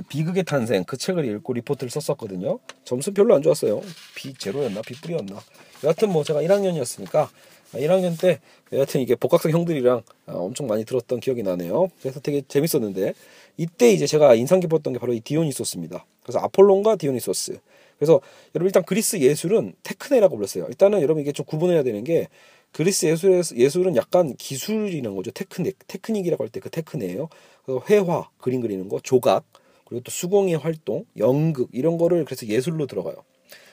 [0.09, 2.59] 비극의 탄생 그 책을 읽고 리포트를 썼었거든요.
[2.85, 3.81] 점수 별로 안 좋았어요.
[4.16, 5.41] B 제로였나 B 뿔이었나.
[5.85, 7.29] 여하튼 뭐 제가 1학년이었으니까
[7.75, 8.41] 1학년 때
[8.73, 11.91] 여하튼 이게 복학생 형들이랑 아, 엄청 많이 들었던 기억이 나네요.
[12.01, 13.15] 그래서 되게 재밌었는데
[13.57, 16.05] 이때 이제 제가 인상 깊었던 게 바로 이 디오니소스입니다.
[16.25, 17.61] 그래서 아폴론과 디오니소스.
[17.99, 18.20] 그래서
[18.55, 20.66] 여러분 일단 그리스 예술은 테크네라고 불렀어요.
[20.68, 22.28] 일단은 여러분 이게 좀 구분해야 되는 게
[22.72, 25.30] 그리스 예술 예술은 약간 기술이라는 거죠.
[25.30, 27.28] 테크닉, 테크닉이라고 할 때 그 테크네예요.
[27.64, 29.45] 그래서 회화, 그림 그리는 거, 조각,
[29.84, 33.16] 그리고 또 수공예 활동, 연극 이런 거를 그래서 예술로 들어가요.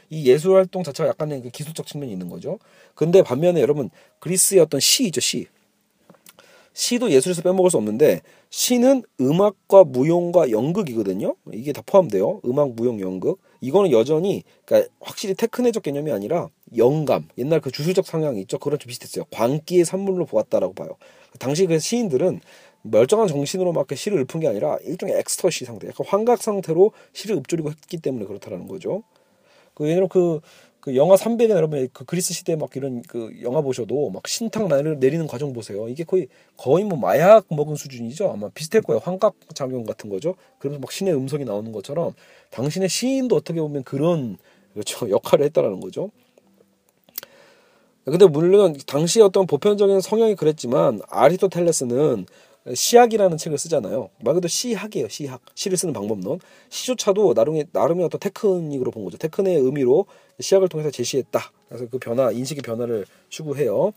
[0.09, 2.59] 이 예술 활동 자체가 약간의 그 기술적 측면이 있는 거죠.
[2.95, 5.47] 근데 반면에 여러분 그리스의 어떤 시죠 시.
[6.73, 11.35] 시도 예술에서 빼먹을 수 없는데 시는 음악과 무용과 연극이거든요.
[11.53, 12.41] 이게 다 포함돼요.
[12.45, 13.39] 음악, 무용, 연극.
[13.61, 18.57] 이거는 여전히 그러니까 확실히 테크네적 개념이 아니라 영감, 옛날 그 주술적 상향이 있죠.
[18.57, 19.25] 그런 좀 비슷했어요.
[19.31, 20.97] 광기의 산물로 보았다라고 봐요.
[21.39, 22.41] 당시 그 시인들은
[22.81, 27.69] 멀쩡한 정신으로 막 시를 읊은 게 아니라 일종의 엑스터시 상태, 약간 환각 상태로 시를 읊조리고
[27.69, 29.03] 했기 때문에 그렇다라는 거죠.
[29.75, 30.41] 그 예를 그,
[30.81, 35.27] 그 영화 300에 여러분 그 그리스 시대 막 이런 그 영화 보셔도 막 신탁 내리는
[35.27, 35.87] 과정 보세요.
[35.87, 36.27] 이게 거의
[36.57, 38.31] 거의 뭐 마약 먹은 수준이죠.
[38.31, 38.99] 아마 비슷할 거예요.
[39.03, 40.35] 환각 작용 같은 거죠.
[40.57, 42.13] 그래서 막 신의 음성이 나오는 것처럼
[42.49, 44.37] 당신의 시인도 어떻게 보면 그런
[44.73, 46.09] 그렇죠 역할을 했다라는 거죠.
[48.03, 52.25] 근데 물론 당시 어떤 보편적인 성향이 그랬지만 아리스토텔레스는
[52.73, 54.09] 시학이라는 책을 쓰잖아요.
[54.19, 55.09] 말 그대로 시학이에요.
[55.09, 55.41] 시학.
[55.55, 56.39] 시를 쓰는 방법론.
[56.69, 59.17] 시조차도 나름의 나름의 어떤 테크닉으로 본 거죠.
[59.17, 60.05] 테크닉의 의미로
[60.39, 61.39] 시학을 통해서 제시했다.
[61.67, 63.93] 그래서 그 변화, 인식의 변화를 추구해요.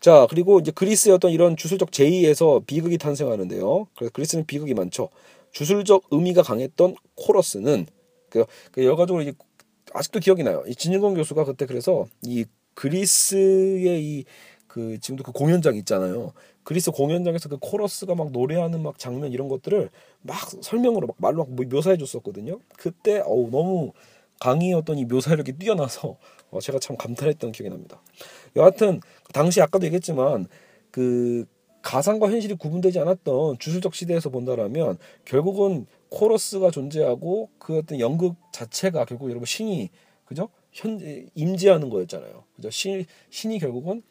[0.00, 3.88] 자, 그리고 이제 그리스의 어떤 이런 주술적 제의에서 비극이 탄생하는데요.
[3.96, 5.08] 그래서 그리스는 비극이 많죠.
[5.52, 7.86] 주술적 의미가 강했던 코러스는
[8.28, 9.32] 그, 그 여가적으로 이제
[9.94, 10.62] 아직도 기억이 나요.
[10.66, 14.24] 이 진윤건 교수가 그때 그래서 이 그리스의 이
[14.68, 16.32] 그 지금도 그 공연장 있잖아요.
[16.62, 19.90] 그리스 공연장에서 그 코러스가 막 노래하는 막 장면 이런 것들을
[20.20, 22.60] 막 설명으로 막 말로 막 묘사해 줬었거든요.
[22.76, 23.92] 그때 어우 너무
[24.40, 26.16] 강의였던 이 묘사력이 뛰어나서
[26.50, 28.00] 어, 제가 참 감탄했던 기억이 납니다.
[28.54, 30.46] 여하튼 그 당시 아까도 얘기했지만
[30.90, 31.46] 그
[31.82, 39.30] 가상과 현실이 구분되지 않았던 주술적 시대에서 본다라면 결국은 코러스가 존재하고 그 어떤 연극 자체가 결국
[39.30, 39.90] 여러분 신이
[40.24, 40.48] 그죠?
[40.72, 41.00] 현
[41.34, 42.44] 임재하는 거였잖아요.
[42.56, 42.70] 그죠?
[42.70, 44.02] 신 신이 결국은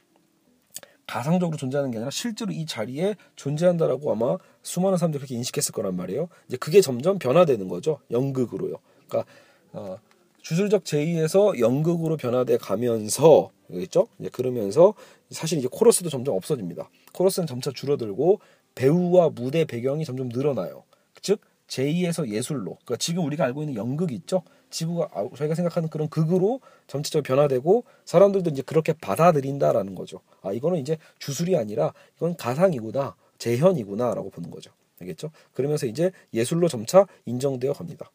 [1.07, 6.27] 가상적으로 존재하는 게 아니라 실제로 이 자리에 존재한다라고 아마 수많은 사람들이 그렇게 인식했을 거란 말이에요.
[6.47, 7.99] 이제 그게 점점 변화되는 거죠.
[8.11, 8.75] 연극으로요.
[9.07, 9.31] 그러니까
[9.71, 9.97] 어,
[10.41, 14.07] 주술적 제의에서 연극으로 변화돼 가면서 그겠죠?
[14.19, 14.93] 이제 그러면서
[15.31, 16.89] 사실 이제 코러스도 점점 없어집니다.
[17.13, 18.39] 코러스는 점차 줄어들고
[18.75, 20.83] 배우와 무대 배경이 점점 늘어나요.
[21.21, 22.77] 즉 제2에서 예술로.
[22.85, 24.43] 그러니까 지금 우리가 알고 있는 연극 있죠?
[24.69, 30.21] 지구가 아, 저희가 생각하는 그런 극으로 점차적으로 변화되고 사람들도 이제 그렇게 받아들인다라는 거죠.
[30.41, 34.71] 아 이거는 이제 주술이 아니라 이건 가상이구나 재현이구나라고 보는 거죠.
[35.01, 35.31] 알겠죠?
[35.53, 38.11] 그러면서 이제 예술로 점차 인정되어 갑니다.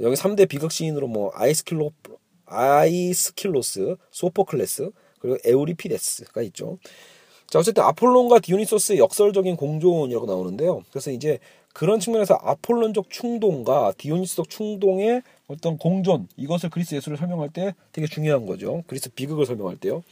[0.00, 1.92] 여기 3대 비극 시인으로 뭐 아이스킬로
[2.46, 6.78] 아이스킬로스, 소포클레스 그리고 에우리피데스가 있죠.
[7.48, 10.82] 자 어쨌든 아폴론과 디오니소스의 역설적인 공존이라고 나오는데요.
[10.90, 11.38] 그래서 이제
[11.76, 18.46] 그런 측면에서 아폴론적 충동과 디오니스적 충동의 어떤 공존 이것을 그리스 예술을 설명할 때 되게 중요한
[18.46, 18.82] 거죠.
[18.86, 20.02] 그리스 비극을 설명할 때요.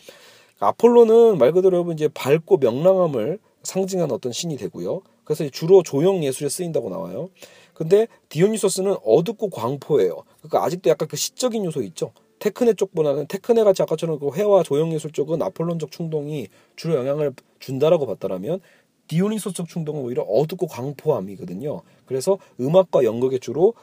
[0.61, 5.01] 아폴로는 말 그대로 여러분 이제 밝고 명랑함을 상징하는 어떤 신이 되고요.
[5.25, 7.31] 그래서 주로 조형 예술에 쓰인다고 나와요.
[7.73, 10.23] 근데 디오니소스는 어둡고 광포예요.
[10.43, 12.12] 그러니까 아직도 약간 그 시적인 요소 있죠.
[12.41, 18.07] 테크네 쪽보다는 테크네 같이 아까처럼 그 회화 조형 예술 쪽은 아폴론적 충동이 주로 영향을 준다라고
[18.07, 18.61] 봤다라면
[19.09, 21.82] 디오니소스적 충동은 오히려 어둡고 광포함이거든요.
[22.07, 23.74] 그래서 음악과 연극에 주로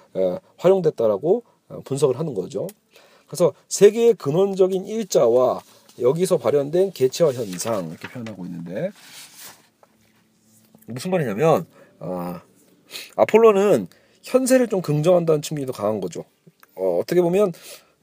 [0.57, 2.67] 활용됐다라고 어, 분석을 하는 거죠.
[3.27, 5.61] 그래서 세계의 근원적인 일자와
[5.99, 8.91] 여기서 발현된 개체화 현상 이렇게 표현하고 있는데
[10.85, 11.65] 무슨 말이냐면
[11.99, 12.41] 아,
[13.15, 13.87] 아폴로는
[14.23, 16.25] 현세를 좀 긍정한다는 측면이 더 강한 거죠.
[16.75, 17.53] 어, 어떻게 보면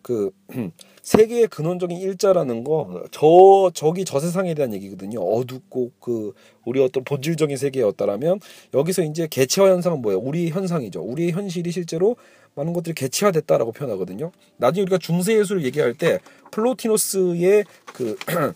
[0.03, 0.31] 그
[1.03, 5.21] 세계의 근원적인 일자라는 거 저 저기 저 세상에 대한 얘기거든요.
[5.21, 6.33] 어둡고 그
[6.65, 8.41] 우리 어떤 본질적인 세계였다라면
[8.75, 10.21] 여기서 이제 개체화 현상은 뭐예요?
[10.21, 11.01] 우리 현상이죠.
[11.03, 12.17] 우리 현실이 실제로
[12.55, 14.33] 많은 것들이 개체화됐다라고 표현하거든요.
[14.57, 16.19] 나중에 우리가 중세 예술을 얘기할 때
[16.51, 18.17] 플로티노스의 그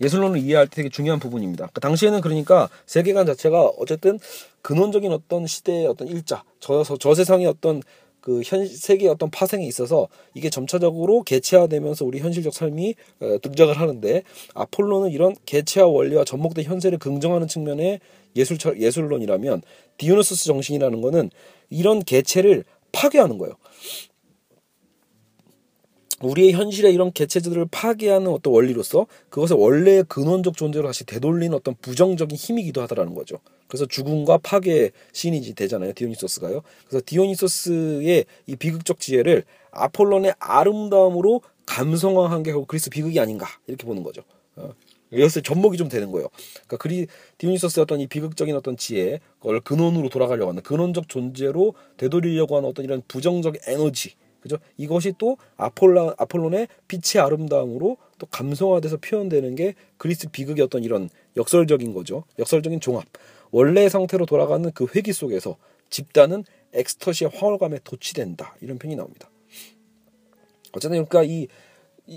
[0.00, 1.68] 예술론을 이해할 때 되게 중요한 부분입니다.
[1.74, 4.18] 그 당시에는 그러니까 세계관 자체가 어쨌든
[4.62, 7.82] 근원적인 어떤 시대의 어떤 일자, 저, 저 세상의 어떤
[8.20, 14.22] 그 현 세계의 어떤 파생이 있어서 이게 점차적으로 개체화되면서 우리 현실적 삶이 어, 등장을 하는데
[14.54, 18.00] 아폴로는 이런 개체화 원리와 접목된 현세를 긍정하는 측면의
[18.36, 19.62] 예술 예술론이라면
[19.96, 21.30] 디오노소스 정신이라는 거는
[21.68, 23.54] 이런 개체를 파괴하는 거예요.
[26.22, 32.36] 우리의 현실의 이런 개체들을 파괴하는 어떤 원리로서 그것을 원래의 근원적 존재로 다시 되돌리는 어떤 부정적인
[32.36, 33.38] 힘이기도 하다라는 거죠.
[33.70, 35.92] 그래서 죽음과 파괴의 신이 되잖아요.
[35.92, 36.62] 디오니소스가요.
[36.88, 44.22] 그래서 디오니소스의 이 비극적 지혜를 아폴론의 아름다움으로 감성화한 게 그리스 비극이 아닌가 이렇게 보는 거죠.
[44.56, 44.74] 어.
[45.12, 46.28] 여기서 접목이 좀 되는 거예요.
[46.54, 47.06] 그러니까 그리
[47.38, 52.84] 디오니소스의 어떤 이 비극적인 어떤 지혜, 그걸 근원으로 돌아가려고 하는 근원적 존재로 되돌리려고 하는 어떤
[52.84, 54.56] 이런 부정적 에너지, 그죠?
[54.76, 61.92] 이것이 또 아폴라, 아폴론의 빛의 아름다움으로 또 감성화돼서 표현되는 게 그리스 비극의 어떤 이런 역설적인
[61.92, 62.24] 거죠.
[62.38, 63.04] 역설적인 종합.
[63.50, 65.56] 원래의 상태로 돌아가는 그 회기 속에서
[65.90, 68.54] 집단은 엑스터시의 황홀감에 도취된다.
[68.60, 69.28] 이런 표현이 나옵니다.
[70.72, 71.48] 어쨌든 그러니까 이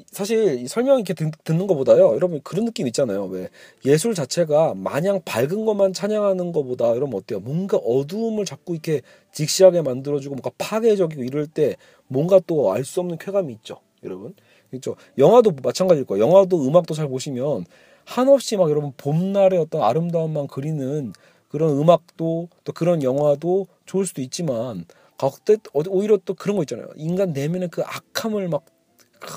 [0.08, 3.26] 사실 이 설명 이렇게 듣, 는 것보다요, 여러분 그런 느낌 있잖아요.
[3.26, 3.50] 왜
[3.86, 7.40] 예술 자체가 마냥 밝은 것만 찬양하는 것보다 여러분 어때요?
[7.40, 11.76] 뭔가 어두움을 자꾸 이렇게 직시하게 만들어주고 뭔가 파괴적이고 이럴 때
[12.08, 14.34] 뭔가 또 알 수 없는 쾌감이 있죠, 여러분.
[14.72, 14.96] 그렇죠?
[15.20, 16.26] 영화도 마찬가지일 거예요.
[16.26, 17.66] 영화도 음악도 잘 보시면
[18.06, 21.14] 한없이 막 여러분 봄날의 어떤 아름다움만 그리는
[21.50, 24.86] 그런 음악도 또 그런 영화도 좋을 수도 있지만
[25.18, 26.88] 가때 오히려 또 그런 거 있잖아요.
[26.96, 28.66] 인간 내면의 그 악함을 막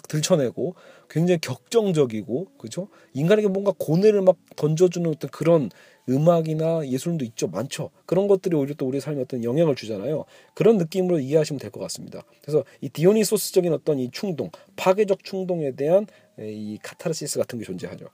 [0.09, 0.75] 들춰내고
[1.09, 2.89] 굉장히 격정적이고 그죠?
[3.15, 5.71] 인간에게 뭔가 고뇌를 막 던져주는 어떤 그런
[6.09, 7.47] 음악이나 예술도 있죠.
[7.49, 7.91] 많죠.
[8.05, 10.25] 그런 것들이 오히려 또 우리 삶에 어떤 영향을 주잖아요.
[10.55, 12.23] 그런 느낌으로 이해하시면 될 것 같습니다.
[12.43, 16.07] 그래서 이 디오니소스적인 어떤 이 충동 파괴적 충동에 대한
[16.39, 18.07] 이 카타르시스 같은 게 존재하죠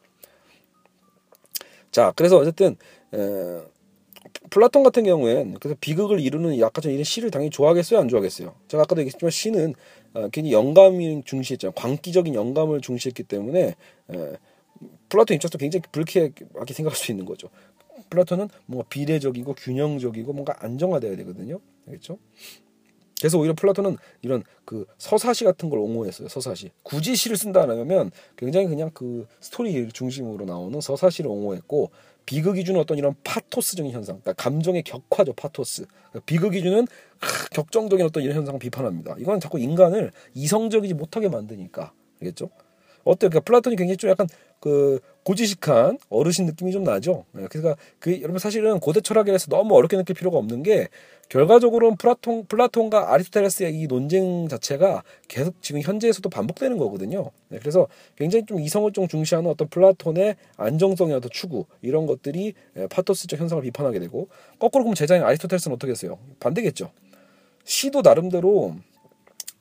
[1.93, 2.77] 자 그래서 어쨌든
[3.15, 3.61] 에,
[4.51, 8.01] 플라톤 같은 경우엔 그래서 비극을 이루는 약간 이런 시를 당연히 좋아하겠어요?
[8.01, 8.55] 안 좋아하겠어요?
[8.69, 9.75] 제가 아까도 얘기했지만 시는
[10.15, 11.73] 어, 굉장히 영감이 중시했잖아요.
[11.75, 13.77] 광기적인 영감을 중시했기 때문에
[14.11, 14.33] 에,
[15.09, 17.49] 플라톤 입장에서 굉장히 불쾌하게 생각할 수 있는 거죠.
[18.11, 21.61] 플라톤은 뭔가 비례적이고 균형적이고 뭔가 안정화돼야 되거든요.
[21.87, 22.19] 알겠죠
[23.23, 26.27] 그래서 오히려 플라톤은 이런 그 서사시 같은 걸 옹호했어요.
[26.29, 26.73] 서사시.
[26.83, 31.93] 굳이 시를 쓴다면 굉장히 그냥 그 스토리 중심으로 나오는 서사시를 옹호했고
[32.27, 35.87] 비극이 주는 어떤 이런 파토스적인 현상, 그러니까 감정의 격화죠, 파토스.
[35.87, 36.85] 그러니까 비극이 주는
[37.53, 39.15] 격정적인 어떤 이런 현상을 비판합니다.
[39.21, 42.51] 이건 자꾸 인간을 이성적이지 못하게 만드니까, 알겠죠?
[43.05, 43.31] 어때요?
[43.31, 44.27] 그러니까 플라톤이 굉장히 좀 약간
[44.61, 47.25] 그 고지식한 어르신 느낌이 좀 나죠.
[47.33, 50.89] 네, 그러니까 그 여러분 사실은 고대 철학에서 너무 어렵게 느낄 필요가 없는 게
[51.29, 57.31] 결과적으로는 플라톤 플라톤과 아리스토텔레스의 이 논쟁 자체가 계속 지금 현재에서도 반복되는 거거든요.
[57.49, 62.87] 네, 그래서 굉장히 좀 이성을 좀 중시하는 어떤 플라톤의 안정성의 어떤 추구 이런 것들이 예,
[62.87, 64.29] 파토스적 현상을 비판하게 되고
[64.59, 66.19] 거꾸로 보면 제자인 아리스토텔레스는 어떻게 했어요?
[66.39, 66.91] 반대겠죠.
[67.65, 68.77] 시도 나름대로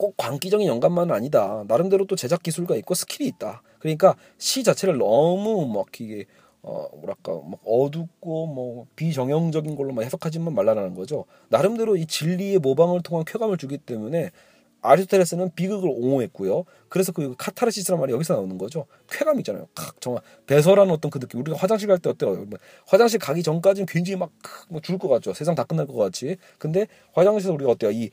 [0.02, 1.62] 꼭 광기적인 영감만은 아니다.
[1.68, 3.62] 나름대로 또 제작 기술가 있고 스킬이 있다.
[3.78, 6.24] 그러니까 시 자체를 너무 막 이게
[6.60, 11.24] 어 뭐랄까 막 어둡고 뭐 비정형적인 걸로 막 해석하지만 말라라는 거죠.
[11.50, 14.32] 나름대로 이 진리의 모방을 통한 쾌감을 주기 때문에
[14.80, 16.64] 아리스토텔레스는 비극을 옹호했고요.
[16.88, 18.86] 그래서 그 카타르시스란 말이 여기서 나오는 거죠.
[19.08, 19.68] 쾌감 있잖아요.
[20.00, 21.38] 정말 배설하는 어떤 그 느낌.
[21.38, 22.34] 우리가 화장실 갈 때 어때요?
[22.34, 24.32] 뭐 화장실 가기 전까지는 굉장히 막,
[24.68, 25.32] 막 죽을 것 같죠.
[25.32, 26.38] 세상 다 끝날 것 같이.
[26.58, 27.92] 근데 화장실에서 우리가 어때요?
[27.92, 28.10] 이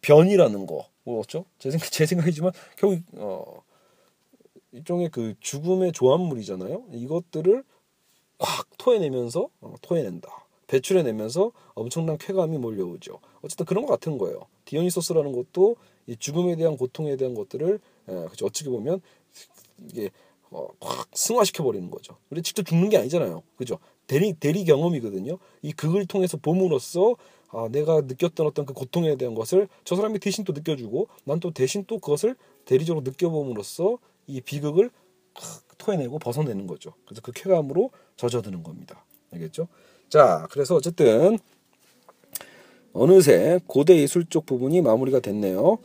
[0.00, 0.88] 변이라는 거.
[1.12, 1.44] 뭐였죠?
[1.58, 3.62] 제 생각 제 생각이지만 결국 어
[4.72, 6.84] 일종의 그 죽음의 조합물이잖아요.
[6.92, 7.64] 이것들을
[8.38, 10.46] 확 토해내면서 어, 토해낸다.
[10.66, 13.20] 배출해내면서 엄청난 쾌감이 몰려오죠.
[13.40, 14.42] 어쨌든 그런 것 같은 거예요.
[14.66, 18.46] 디오니소스라는 것도 이 죽음에 대한 고통에 대한 것들을 에, 그렇죠.
[18.46, 19.00] 어떻게 보면
[19.88, 20.10] 이게
[20.50, 22.16] 어, 확 승화시켜 버리는 거죠.
[22.30, 23.42] 우리 직접 죽는 게 아니잖아요.
[23.56, 23.78] 그죠?
[24.06, 25.38] 대리 대리 경험이거든요.
[25.62, 27.16] 이 극을 통해서 봄으로써
[27.50, 31.50] 아, 내가 느꼈던 어떤 그 고통에 대한 것을 저 사람이 대신 또 느껴주고 난 또
[31.50, 32.34] 대신 또 그것을
[32.64, 34.90] 대리적으로 느껴봄으로써 이 비극을
[35.78, 36.92] 토해내고 벗어내는 거죠.
[37.06, 39.04] 그래서 그 쾌감으로 젖어드는 겁니다.
[39.32, 39.68] 알겠죠?
[40.08, 41.38] 자, 그래서 어쨌든
[42.92, 45.78] 어느새 고대 예술 쪽 부분이 마무리가 됐네요.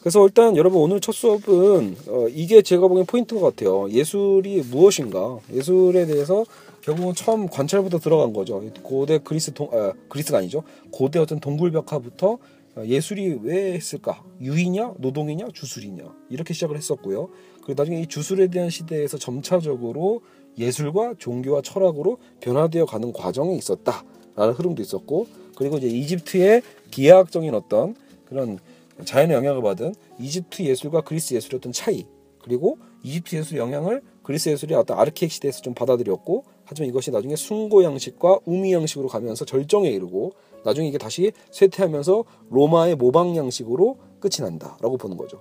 [0.00, 3.90] 그래서 일단 여러분 오늘 첫 수업은 어, 이게 제가 보기엔 포인트 것 같아요.
[3.90, 5.38] 예술이 무엇인가?
[5.52, 6.44] 예술에 대해서
[6.86, 8.62] 결국은 처음 관찰부터 들어간 거죠.
[8.84, 10.62] 고대 그리스 동, 아, 그리스가 아니죠.
[10.92, 12.38] 고대 어떤 동굴벽화부터
[12.84, 14.22] 예술이 왜 했을까?
[14.40, 17.30] 유희냐, 노동이냐, 주술이냐 이렇게 시작을 했었고요.
[17.64, 20.20] 그리고 나중에 이 주술에 대한 시대에서 점차적으로
[20.58, 25.26] 예술과 종교와 철학으로 변화되어 가는 과정이 있었다라는 흐름도 있었고,
[25.56, 26.62] 그리고 이제 이집트의
[26.92, 28.60] 기하학적인 어떤 그런
[29.04, 32.06] 자연의 영향을 받은 이집트 예술과 그리스 예술의 어떤 차이,
[32.40, 37.84] 그리고 이집트 예술 영향을 그리스 예술이 어떤 아르케익 시대에서 좀 받아들였고 하지만 이것이 나중에 숭고
[37.84, 40.32] 양식과 우미 양식으로 가면서 절정에 이르고
[40.64, 45.40] 나중에 이게 다시 쇠퇴하면서 로마의 모방 양식으로 끝이 난다라고 보는 거죠.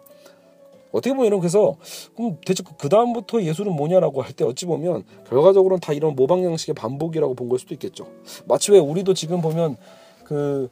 [0.92, 1.76] 어떻게 보면 이런 그래서
[2.16, 6.76] 그럼 대체 그 다음부터 예술은 뭐냐라고 할 때 어찌 보면 결과적으로는 다 이런 모방 양식의
[6.76, 8.08] 반복이라고 본 걸 수도 있겠죠.
[8.46, 9.76] 마치 왜 우리도 지금 보면
[10.24, 10.70] 그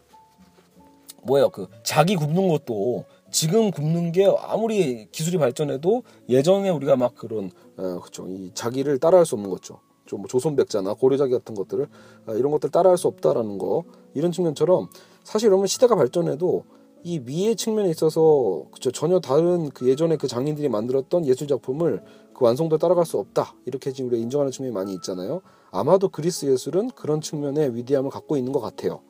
[1.23, 7.51] 뭐예요 그 자기 굽는 것도 지금 굽는 게 아무리 기술이 발전해도 예전에 우리가 막 그런
[7.77, 9.79] 어, 그렇죠 이 자기를 따라할 수 없는 거죠.
[10.05, 11.87] 좀뭐 조선백자나 고려자기 같은 것들을
[12.27, 13.83] 어, 이런 것들 따라할 수 없다라는 거
[14.13, 14.89] 이런 측면처럼
[15.23, 16.65] 사실 그러면 시대가 발전해도
[17.03, 22.01] 이 미의 측면에 있어서 그쵸 전혀 다른 그 예전에 그 장인들이 만들었던 예술 작품을
[22.33, 25.41] 그 완성도 따라갈 수 없다 이렇게 지금 우리가 인정하는 측면이 많이 있잖아요.
[25.71, 29.01] 아마도 그리스 예술은 그런 측면의 위대함을 갖고 있는 것 같아요.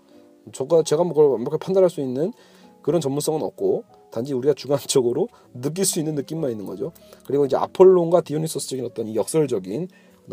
[0.51, 2.33] 저가 제가 뭐 그걸 완벽하게 판단할 수 있는
[2.81, 6.91] 그런 전문성은 없고 단지 우리가 주관적으로 느낄 수 있는 느낌만 있는 거죠.
[7.25, 9.87] 그리고 이제 아폴론과 디오니소스적인 어떤 이 역설적인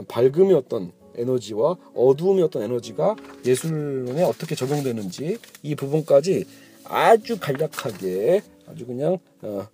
[0.08, 6.44] 밝음의 어떤 에너지와 어두움의 어떤 에너지가 예술에 어떻게 적용되는지 이 부분까지
[6.84, 9.66] 아주 간략하게 아주 그냥 어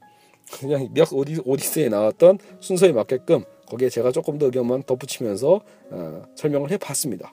[0.52, 5.60] 그냥 몇 오디, 오디세에 나왔던 순서에 맞게끔 거기에 제가 조금 더 의견만 덧붙이면서
[5.90, 7.32] 어, 설명을 해봤습니다.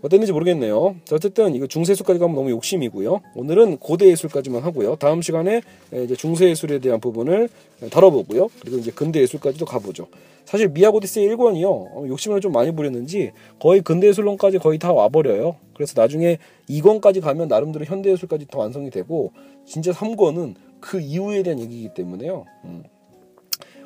[0.00, 0.94] 어땠는지 모르겠네요.
[1.04, 3.20] 자, 어쨌든 이거 중세예술까지 가면 너무 욕심이고요.
[3.34, 4.94] 오늘은 고대예술까지만 하고요.
[4.96, 5.60] 다음 시간에
[5.92, 7.48] 이제 중세예술에 대한 부분을
[7.90, 8.48] 다뤄보고요.
[8.60, 10.06] 그리고 이제 근대예술까지도 가보죠.
[10.48, 11.66] 사실 미야고디스의 1권이요.
[11.66, 15.56] 어, 욕심을 좀 많이 부렸는지 거의 근대 예술론까지 거의 다 와버려요.
[15.74, 16.38] 그래서 나중에
[16.70, 19.32] 2권까지 가면 나름대로 현대 예술까지 더 완성이 되고
[19.66, 22.46] 진짜 3권은 그 이후에 대한 얘기이기 때문에요.
[22.64, 22.82] 음.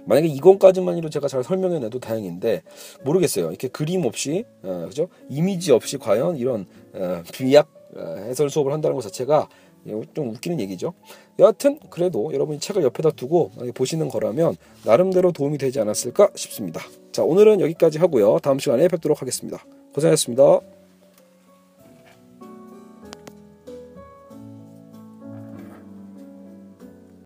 [0.05, 2.63] 만약에 이건까지만이로 제가 잘 설명해내도 다행인데
[3.03, 3.49] 모르겠어요.
[3.49, 5.09] 이렇게 그림 없이 어, 그죠?
[5.29, 9.49] 이미지 없이 과연 이런 어, 비약 어, 해설 수업을 한다는 것 자체가
[10.15, 10.95] 좀 웃기는 얘기죠.
[11.39, 16.81] 여하튼 그래도 여러분이 책을 옆에다 두고 보시는 거라면 나름대로 도움이 되지 않았을까 싶습니다.
[17.13, 18.39] 자 오늘은 여기까지 하고요.
[18.41, 19.65] 다음 시간에 뵙도록 하겠습니다.
[19.95, 20.82] 고생하셨습니다.